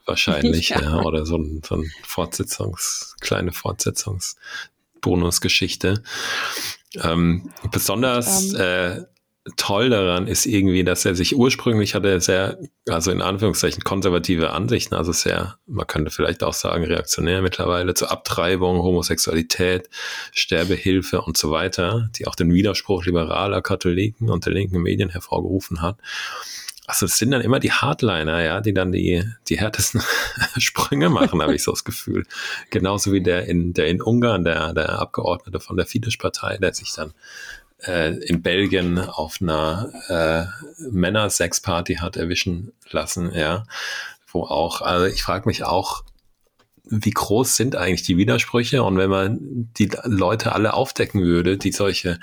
wahrscheinlich, 0.05 0.69
ja. 0.69 0.79
ja. 0.81 1.01
oder 1.01 1.25
so 1.25 1.37
ein, 1.37 1.63
so 1.65 1.77
ein 1.77 1.89
Fortsetzungs, 2.03 3.15
kleine 3.21 3.53
Fortsetzungsbonusgeschichte. 3.53 6.03
Ähm, 7.01 7.49
besonders. 7.71 8.53
Ähm. 8.53 8.59
äh, 8.59 9.01
toll 9.57 9.89
daran 9.89 10.27
ist 10.27 10.45
irgendwie, 10.45 10.83
dass 10.83 11.03
er 11.03 11.15
sich 11.15 11.35
ursprünglich 11.35 11.95
hatte 11.95 12.19
sehr, 12.21 12.59
also 12.87 13.09
in 13.09 13.23
Anführungszeichen 13.23 13.83
konservative 13.83 14.51
Ansichten, 14.51 14.93
also 14.93 15.11
sehr, 15.11 15.57
man 15.65 15.87
könnte 15.87 16.11
vielleicht 16.11 16.43
auch 16.43 16.53
sagen, 16.53 16.83
reaktionär 16.83 17.41
mittlerweile 17.41 17.95
zur 17.95 18.11
Abtreibung, 18.11 18.83
Homosexualität, 18.83 19.89
Sterbehilfe 20.31 21.21
und 21.21 21.37
so 21.37 21.49
weiter, 21.49 22.09
die 22.17 22.27
auch 22.27 22.35
den 22.35 22.53
Widerspruch 22.53 23.05
liberaler 23.05 23.63
Katholiken 23.63 24.29
und 24.29 24.45
der 24.45 24.53
linken 24.53 24.81
Medien 24.81 25.09
hervorgerufen 25.09 25.81
hat. 25.81 25.97
Also 26.85 27.05
es 27.05 27.17
sind 27.17 27.31
dann 27.31 27.41
immer 27.41 27.59
die 27.59 27.71
Hardliner, 27.71 28.41
ja, 28.43 28.59
die 28.59 28.73
dann 28.73 28.91
die, 28.91 29.23
die 29.47 29.57
härtesten 29.57 30.01
Sprünge 30.57 31.09
machen, 31.09 31.41
habe 31.41 31.55
ich 31.55 31.63
so 31.63 31.71
das 31.71 31.83
Gefühl. 31.83 32.25
Genauso 32.69 33.13
wie 33.13 33.21
der 33.21 33.45
in, 33.45 33.73
der 33.73 33.87
in 33.87 34.01
Ungarn, 34.01 34.43
der, 34.43 34.73
der 34.73 34.99
Abgeordnete 34.99 35.59
von 35.59 35.77
der 35.77 35.85
Fidesz-Partei, 35.85 36.57
der 36.57 36.73
sich 36.73 36.93
dann 36.93 37.13
äh, 37.85 38.15
in 38.17 38.41
Belgien 38.41 38.99
auf 38.99 39.41
einer 39.41 39.91
äh, 40.09 40.89
Männer-Sex-Party 40.89 41.95
hat 41.95 42.17
erwischen 42.17 42.73
lassen, 42.89 43.31
ja, 43.33 43.65
wo 44.31 44.43
auch, 44.43 44.81
also 44.81 45.05
ich 45.05 45.23
frage 45.23 45.47
mich 45.47 45.63
auch, 45.63 46.03
wie 46.91 47.11
groß 47.11 47.55
sind 47.55 47.75
eigentlich 47.75 48.03
die 48.03 48.17
Widersprüche 48.17 48.83
und 48.83 48.97
wenn 48.97 49.09
man 49.09 49.39
die 49.77 49.89
Leute 50.03 50.53
alle 50.53 50.73
aufdecken 50.73 51.21
würde, 51.21 51.57
die 51.57 51.71
solche 51.71 52.19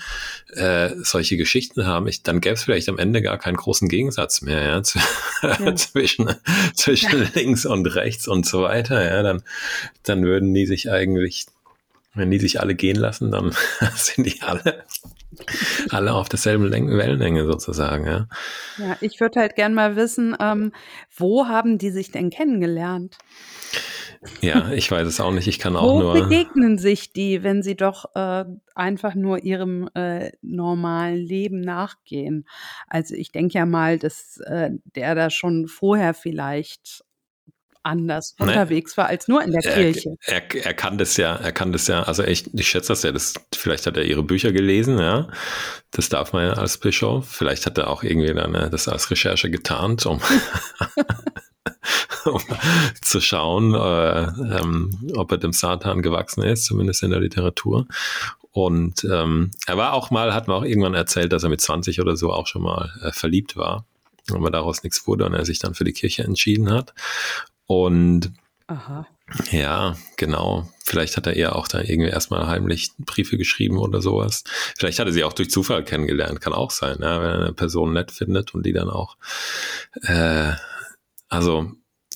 äh, 0.52 0.90
solche 0.98 1.36
Geschichten 1.36 1.86
haben, 1.86 2.06
ich, 2.06 2.22
dann 2.22 2.40
gäbe 2.40 2.54
es 2.54 2.64
vielleicht 2.64 2.88
am 2.88 2.98
Ende 2.98 3.22
gar 3.22 3.38
keinen 3.38 3.56
großen 3.56 3.88
Gegensatz 3.88 4.42
mehr 4.42 4.62
ja, 4.62 4.82
zu, 4.82 4.98
ja. 5.42 5.74
zwischen 5.76 6.34
zwischen 6.74 7.22
ja. 7.22 7.28
links 7.34 7.64
und 7.64 7.86
rechts 7.86 8.28
und 8.28 8.46
so 8.46 8.62
weiter. 8.62 9.02
Ja, 9.02 9.22
dann 9.22 9.42
dann 10.02 10.22
würden 10.22 10.52
die 10.52 10.66
sich 10.66 10.90
eigentlich, 10.90 11.46
wenn 12.14 12.30
die 12.30 12.38
sich 12.38 12.60
alle 12.60 12.74
gehen 12.74 12.96
lassen, 12.96 13.30
dann 13.30 13.54
sind 13.94 14.26
die 14.26 14.42
alle 14.42 14.84
alle 15.90 16.14
auf 16.14 16.28
derselben 16.28 16.70
Wellenlänge 16.70 17.46
sozusagen, 17.46 18.06
ja. 18.06 18.28
Ja, 18.78 18.96
ich 19.00 19.20
würde 19.20 19.40
halt 19.40 19.56
gern 19.56 19.74
mal 19.74 19.96
wissen, 19.96 20.36
ähm, 20.40 20.72
wo 21.14 21.46
haben 21.46 21.78
die 21.78 21.90
sich 21.90 22.10
denn 22.10 22.30
kennengelernt? 22.30 23.18
Ja, 24.40 24.70
ich 24.72 24.90
weiß 24.90 25.06
es 25.06 25.20
auch 25.20 25.30
nicht. 25.30 25.46
Ich 25.46 25.58
kann 25.58 25.76
auch 25.76 25.94
Wo 25.94 26.00
nur. 26.00 26.14
Wo 26.14 26.22
begegnen 26.22 26.78
sich 26.78 27.12
die, 27.12 27.42
wenn 27.42 27.62
sie 27.62 27.76
doch 27.76 28.04
äh, 28.14 28.44
einfach 28.74 29.14
nur 29.14 29.42
ihrem 29.44 29.88
äh, 29.94 30.32
normalen 30.42 31.18
Leben 31.18 31.60
nachgehen? 31.60 32.46
Also 32.88 33.14
ich 33.14 33.32
denke 33.32 33.58
ja 33.58 33.66
mal, 33.66 33.98
dass 33.98 34.38
äh, 34.46 34.70
der 34.84 35.14
da 35.14 35.30
schon 35.30 35.68
vorher 35.68 36.14
vielleicht 36.14 37.04
anders 37.82 38.34
ne? 38.38 38.46
unterwegs 38.46 38.96
war 38.96 39.06
als 39.06 39.28
nur 39.28 39.42
in 39.42 39.52
der 39.52 39.64
er, 39.64 39.74
Kirche. 39.74 40.16
Er, 40.26 40.42
er, 40.54 40.74
kann 40.74 40.98
das 40.98 41.16
ja, 41.16 41.36
er 41.36 41.52
kann 41.52 41.72
das 41.72 41.86
ja, 41.86 42.02
also 42.02 42.24
ich, 42.24 42.52
ich 42.54 42.68
schätze 42.68 42.88
das 42.88 43.02
ja, 43.02 43.12
das, 43.12 43.34
vielleicht 43.54 43.86
hat 43.86 43.96
er 43.96 44.04
ihre 44.04 44.22
Bücher 44.22 44.52
gelesen, 44.52 44.98
ja. 44.98 45.28
Das 45.90 46.08
darf 46.08 46.32
man 46.32 46.46
ja 46.46 46.52
als 46.52 46.78
Bischof. 46.78 47.28
Vielleicht 47.28 47.64
hat 47.64 47.78
er 47.78 47.88
auch 47.88 48.02
irgendwie 48.02 48.34
dann 48.34 48.54
äh, 48.54 48.68
das 48.70 48.88
als 48.88 49.10
Recherche 49.10 49.50
getarnt, 49.50 50.04
um, 50.04 50.20
um 52.24 52.42
zu 53.00 53.20
schauen, 53.20 53.74
äh, 53.74 54.22
ähm, 54.60 55.10
ob 55.14 55.32
er 55.32 55.38
dem 55.38 55.52
Satan 55.52 56.02
gewachsen 56.02 56.42
ist, 56.42 56.66
zumindest 56.66 57.02
in 57.02 57.10
der 57.10 57.20
Literatur. 57.20 57.86
Und 58.50 59.04
ähm, 59.04 59.50
er 59.66 59.76
war 59.76 59.94
auch 59.94 60.10
mal, 60.10 60.34
hat 60.34 60.48
mir 60.48 60.54
auch 60.54 60.64
irgendwann 60.64 60.94
erzählt, 60.94 61.32
dass 61.32 61.44
er 61.44 61.48
mit 61.48 61.60
20 61.60 62.00
oder 62.00 62.16
so 62.16 62.32
auch 62.32 62.46
schon 62.46 62.62
mal 62.62 62.92
äh, 63.02 63.12
verliebt 63.12 63.56
war 63.56 63.86
aber 64.34 64.50
daraus 64.50 64.82
nichts 64.82 65.06
wurde 65.06 65.24
und 65.26 65.34
er 65.34 65.44
sich 65.44 65.58
dann 65.58 65.74
für 65.74 65.84
die 65.84 65.92
Kirche 65.92 66.24
entschieden 66.24 66.70
hat. 66.70 66.94
Und 67.68 68.32
Aha. 68.66 69.06
ja, 69.52 69.94
genau. 70.16 70.68
Vielleicht 70.84 71.16
hat 71.16 71.26
er 71.26 71.36
ihr 71.36 71.54
auch 71.54 71.68
da 71.68 71.80
irgendwie 71.80 72.08
erstmal 72.08 72.48
heimlich 72.48 72.90
Briefe 72.98 73.36
geschrieben 73.36 73.78
oder 73.78 74.00
sowas. 74.02 74.42
Vielleicht 74.76 74.98
hat 74.98 75.06
er 75.06 75.12
sie 75.12 75.22
auch 75.22 75.34
durch 75.34 75.50
Zufall 75.50 75.84
kennengelernt, 75.84 76.40
kann 76.40 76.54
auch 76.54 76.70
sein, 76.70 76.96
ja, 77.00 77.20
wenn 77.20 77.28
er 77.28 77.40
eine 77.42 77.52
Person 77.52 77.92
nett 77.92 78.10
findet 78.10 78.54
und 78.54 78.64
die 78.64 78.72
dann 78.72 78.90
auch, 78.90 79.16
äh, 80.02 80.52
also 81.28 81.70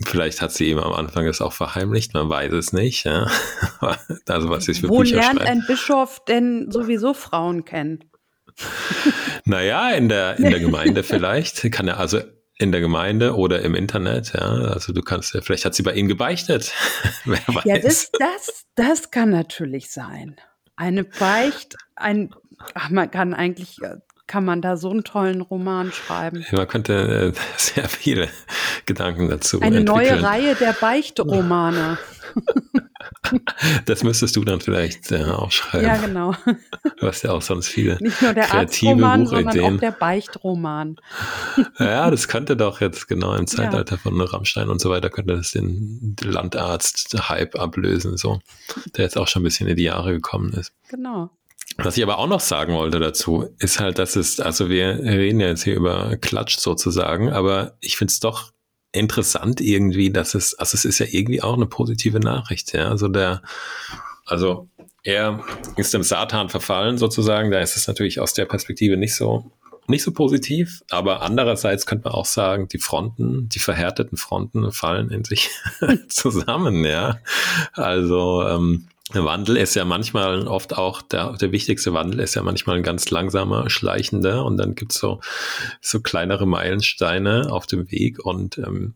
Vielleicht 0.07 0.41
hat 0.41 0.53
sie 0.53 0.71
ihm 0.71 0.79
am 0.79 0.95
Anfang 0.95 1.27
das 1.27 1.43
auch 1.43 1.53
verheimlicht, 1.53 2.15
man 2.15 2.29
weiß 2.29 2.53
es 2.55 2.73
nicht. 2.73 3.05
Ja. 3.05 3.31
Also 4.27 4.49
was 4.49 4.67
ich 4.69 4.81
für 4.81 4.89
Wo 4.89 4.99
Bücher 4.99 5.17
lernt 5.17 5.41
schreibe. 5.41 5.51
ein 5.51 5.65
Bischof 5.67 6.25
denn 6.25 6.71
sowieso 6.71 7.15
Frauen 7.15 7.65
kennen? 7.65 8.05
Naja, 9.45 9.91
in 9.91 10.09
der, 10.09 10.39
in 10.39 10.51
der 10.51 10.61
Gemeinde 10.61 11.03
vielleicht. 11.03 11.71
Kann 11.73 11.89
er 11.89 11.99
also 11.99 12.21
in 12.63 12.73
der 12.73 12.81
Gemeinde 12.81 13.35
oder 13.35 13.61
im 13.63 13.75
Internet, 13.75 14.33
ja. 14.35 14.41
Also 14.41 14.93
du 14.93 15.03
kannst 15.03 15.35
ja, 15.35 15.41
vielleicht 15.41 15.65
hat 15.65 15.75
sie 15.75 15.83
bei 15.83 15.93
Ihnen 15.93 16.09
gebeichtet. 16.09 16.73
Wer 17.25 17.41
weiß. 17.47 17.65
Ja, 17.65 17.79
das, 17.79 18.11
das, 18.19 18.65
das 18.77 19.11
kann 19.11 19.31
natürlich 19.31 19.91
sein. 19.91 20.37
Eine 20.77 21.05
Beicht, 21.05 21.77
ein, 21.97 22.35
ach, 22.75 22.89
man 22.91 23.11
kann 23.11 23.35
eigentlich, 23.35 23.79
kann 24.27 24.45
man 24.45 24.63
da 24.63 24.77
so 24.77 24.91
einen 24.91 25.05
tollen 25.05 25.41
Roman 25.41 25.93
schreiben. 25.93 26.47
Man 26.53 26.69
könnte 26.69 27.35
äh, 27.35 27.41
sehr 27.57 27.89
viele 27.89 28.29
Gedanken 28.87 29.29
dazu 29.29 29.61
Eine 29.61 29.79
entwickeln. 29.79 30.07
neue 30.07 30.23
Reihe 30.23 30.55
der 30.55 30.73
Beichtromane. 30.73 31.99
Das 33.87 34.03
müsstest 34.03 34.37
du 34.37 34.45
dann 34.45 34.61
vielleicht 34.61 35.11
äh, 35.13 35.25
auch 35.25 35.51
schreiben. 35.51 35.87
Ja, 35.87 35.97
genau. 35.97 36.35
Du 36.99 37.07
hast 37.07 37.23
ja 37.23 37.33
auch 37.33 37.43
sonst 37.43 37.69
viele 37.69 37.97
Nicht 38.01 38.23
nur 38.23 38.33
der 38.33 38.45
kreative 38.45 38.91
Arztroman, 39.07 39.27
sondern 39.27 39.61
auch 39.61 39.81
der 39.81 39.91
Beichtroman. 39.93 40.97
Ja, 41.79 42.11
das 42.11 42.29
könnte 42.29 42.57
doch 42.57 42.81
jetzt 42.81 43.09
genau 43.09 43.35
im 43.35 43.47
Zeitalter 43.47 43.97
ja. 43.97 44.01
von 44.01 44.21
Rammstein 44.21 44.69
und 44.69 44.81
so 44.81 44.91
weiter, 44.91 45.11
könnte 45.11 45.37
das 45.37 45.53
den 45.53 46.17
Landarzt-Hype 46.23 47.57
ablösen, 47.57 48.17
so, 48.17 48.41
der 48.97 49.05
jetzt 49.05 49.17
auch 49.17 49.29
schon 49.29 49.43
ein 49.43 49.45
bisschen 49.45 49.69
in 49.69 49.77
die 49.77 49.85
Jahre 49.85 50.13
gekommen 50.13 50.53
ist. 50.53 50.73
Genau. 50.89 51.31
Was 51.79 51.97
ich 51.97 52.03
aber 52.03 52.19
auch 52.19 52.27
noch 52.27 52.41
sagen 52.41 52.75
wollte 52.75 53.01
dazu, 53.01 53.49
ist 53.59 53.81
halt, 53.81 53.99
dass 53.99 54.17
es, 54.17 54.41
also 54.41 54.69
wir 54.69 54.99
reden 54.99 55.41
ja 55.41 55.49
jetzt 55.49 55.65
hier 55.65 55.75
über 55.75 56.17
Klatsch 56.17 56.59
sozusagen, 56.59 57.33
aber 57.33 57.77
ich 57.81 57.97
finde 57.97 58.13
es 58.13 58.21
doch 58.21 58.53
interessant 58.93 59.61
irgendwie, 59.61 60.11
dass 60.11 60.35
es, 60.35 60.55
also 60.55 60.77
es 60.77 60.85
ist 60.85 60.99
ja 60.99 61.07
irgendwie 61.11 61.43
auch 61.43 61.55
eine 61.55 61.67
positive 61.67 62.21
Nachricht, 62.21 62.73
ja. 62.73 62.89
Also 62.89 63.09
der, 63.09 63.43
also 64.27 64.69
er 65.03 65.43
ist 65.77 65.95
dem 65.95 66.03
Satan 66.03 66.49
verfallen 66.49 66.99
sozusagen, 66.99 67.51
da 67.51 67.61
ist 67.61 67.77
es 67.77 67.89
natürlich 67.89 68.21
aus 68.21 68.35
der 68.35 68.45
Perspektive 68.45 68.97
nicht 68.97 69.15
so, 69.15 69.51
nicht 69.87 70.03
so 70.03 70.13
positiv, 70.13 70.83
aber 70.91 71.23
andererseits 71.23 71.87
könnte 71.87 72.05
man 72.05 72.15
auch 72.15 72.27
sagen, 72.27 72.69
die 72.69 72.79
Fronten, 72.79 73.49
die 73.49 73.59
verhärteten 73.59 74.17
Fronten 74.17 74.71
fallen 74.73 75.11
in 75.11 75.25
sich 75.25 75.51
zusammen, 76.09 76.85
ja. 76.85 77.19
Also, 77.75 78.47
ähm, 78.47 78.89
Wandel 79.13 79.57
ist 79.57 79.75
ja 79.75 79.85
manchmal 79.85 80.47
oft 80.47 80.77
auch, 80.77 81.03
der, 81.03 81.33
der 81.33 81.53
wichtigste 81.53 81.93
Wandel 81.93 82.21
ist 82.21 82.35
ja 82.35 82.43
manchmal 82.43 82.77
ein 82.77 82.83
ganz 82.83 83.11
langsamer, 83.11 83.69
schleichender 83.69 84.45
und 84.45 84.57
dann 84.57 84.75
gibt's 84.75 84.99
so, 84.99 85.21
so 85.81 86.01
kleinere 86.01 86.47
Meilensteine 86.47 87.51
auf 87.51 87.67
dem 87.67 87.91
Weg 87.91 88.25
und 88.25 88.59
ähm, 88.59 88.95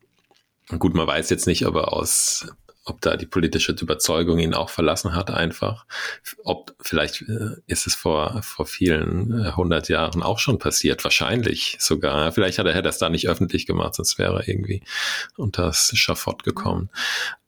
gut, 0.78 0.94
man 0.94 1.06
weiß 1.06 1.30
jetzt 1.30 1.46
nicht, 1.46 1.66
ob 1.66 1.74
er 1.74 1.92
aus 1.92 2.46
ob 2.86 3.00
da 3.00 3.16
die 3.16 3.26
politische 3.26 3.72
Überzeugung 3.72 4.38
ihn 4.38 4.54
auch 4.54 4.70
verlassen 4.70 5.14
hat 5.14 5.30
einfach. 5.30 5.84
Ob 6.44 6.74
vielleicht 6.80 7.22
äh, 7.22 7.56
ist 7.66 7.86
es 7.86 7.94
vor, 7.94 8.40
vor 8.42 8.64
vielen 8.64 9.44
äh, 9.44 9.52
hundert 9.52 9.88
Jahren 9.88 10.22
auch 10.22 10.38
schon 10.38 10.58
passiert, 10.58 11.02
wahrscheinlich 11.04 11.76
sogar. 11.80 12.32
Vielleicht 12.32 12.58
hat 12.58 12.66
er, 12.66 12.84
es 12.86 12.98
da 12.98 13.08
nicht 13.08 13.28
öffentlich 13.28 13.66
gemacht, 13.66 13.96
sonst 13.96 14.18
wäre 14.18 14.40
er 14.40 14.48
irgendwie 14.48 14.82
unter 15.36 15.66
das 15.66 15.90
Schafott 15.94 16.44
gekommen. 16.44 16.88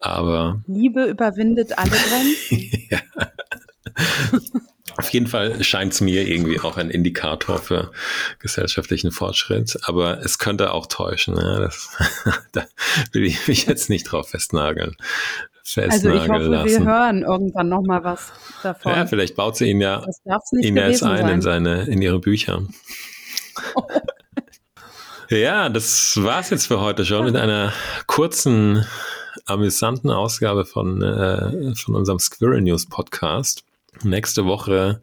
Aber. 0.01 0.63
Liebe 0.67 1.05
überwindet 1.05 1.79
alle 1.79 1.91
Grenzen. 1.91 2.89
ja. 2.91 3.01
Auf 4.99 5.11
jeden 5.11 5.29
Fall 5.29 5.63
scheint 5.63 5.93
es 5.93 6.01
mir 6.01 6.27
irgendwie 6.27 6.59
auch 6.59 6.77
ein 6.77 6.91
Indikator 6.91 7.59
für 7.59 7.93
gesellschaftlichen 8.41 9.13
Fortschritt, 9.13 9.79
aber 9.85 10.19
es 10.25 10.41
könnte 10.41 10.73
auch 10.73 10.87
täuschen. 10.87 11.37
Ja, 11.37 11.61
das, 11.61 11.97
da 12.53 12.67
will 13.13 13.25
ich 13.25 13.47
mich 13.47 13.67
jetzt 13.67 13.91
nicht 13.91 14.05
drauf 14.05 14.31
festnageln. 14.31 14.97
Also 15.77 16.11
ich 16.11 16.29
hoffe, 16.29 16.45
lassen. 16.45 16.67
wir 16.67 16.85
hören 16.85 17.23
irgendwann 17.23 17.69
noch 17.69 17.83
mal 17.83 18.03
was 18.03 18.33
davon. 18.65 18.91
Ja, 18.91 19.07
vielleicht 19.07 19.37
baut 19.37 19.57
sie 19.57 19.71
ihn 19.71 19.81
ja, 19.81 20.05
ihn 20.61 20.77
ja 20.77 20.89
jetzt 20.89 21.05
ein 21.05 21.29
in 21.29 21.43
seine, 21.43 21.83
in 21.85 22.03
ihre 22.03 22.19
Bücher. 22.19 22.63
ja, 25.29 25.69
das 25.69 26.19
war's 26.21 26.51
jetzt 26.51 26.67
für 26.67 26.81
heute 26.81 27.05
schon 27.05 27.25
mit 27.25 27.37
einer 27.37 27.73
kurzen, 28.07 28.85
amüsanten 29.47 30.11
Ausgabe 30.11 30.65
von, 30.65 31.03
äh, 31.03 31.75
von 31.77 31.95
unserem 31.95 32.19
Squirrel 32.19 32.63
News 32.63 32.87
Podcast. 32.87 33.63
Nächste 34.03 34.45
Woche 34.45 35.03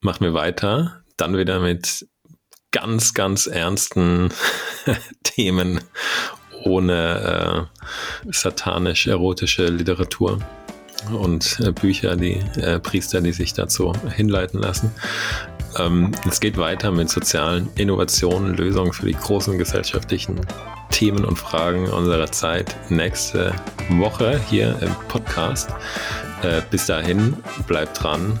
machen 0.00 0.24
wir 0.24 0.34
weiter, 0.34 1.02
dann 1.16 1.36
wieder 1.36 1.60
mit 1.60 2.06
ganz, 2.70 3.14
ganz 3.14 3.46
ernsten 3.46 4.32
Themen 5.22 5.80
ohne 6.64 7.68
äh, 8.26 8.32
satanisch-erotische 8.32 9.66
Literatur 9.66 10.38
und 11.12 11.58
äh, 11.60 11.72
Bücher, 11.72 12.16
die 12.16 12.42
äh, 12.60 12.78
Priester, 12.78 13.20
die 13.20 13.32
sich 13.32 13.54
dazu 13.54 13.92
hinleiten 14.14 14.60
lassen. 14.60 14.92
Ähm, 15.78 16.12
es 16.28 16.40
geht 16.40 16.58
weiter 16.58 16.90
mit 16.90 17.08
sozialen 17.08 17.70
Innovationen, 17.76 18.54
Lösungen 18.54 18.92
für 18.92 19.06
die 19.06 19.14
großen 19.14 19.56
gesellschaftlichen 19.56 20.40
Themen 20.90 21.24
und 21.24 21.38
Fragen 21.38 21.88
unserer 21.88 22.30
Zeit 22.30 22.76
nächste 22.90 23.54
Woche 23.90 24.40
hier 24.48 24.76
im 24.80 24.94
Podcast. 25.08 25.70
Äh, 26.42 26.62
bis 26.70 26.86
dahin, 26.86 27.36
bleibt 27.66 28.02
dran, 28.02 28.38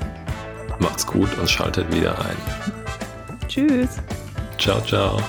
macht's 0.78 1.06
gut 1.06 1.28
und 1.38 1.48
schaltet 1.48 1.92
wieder 1.94 2.18
ein. 2.18 3.48
Tschüss. 3.48 3.98
Ciao, 4.58 4.80
ciao. 4.82 5.20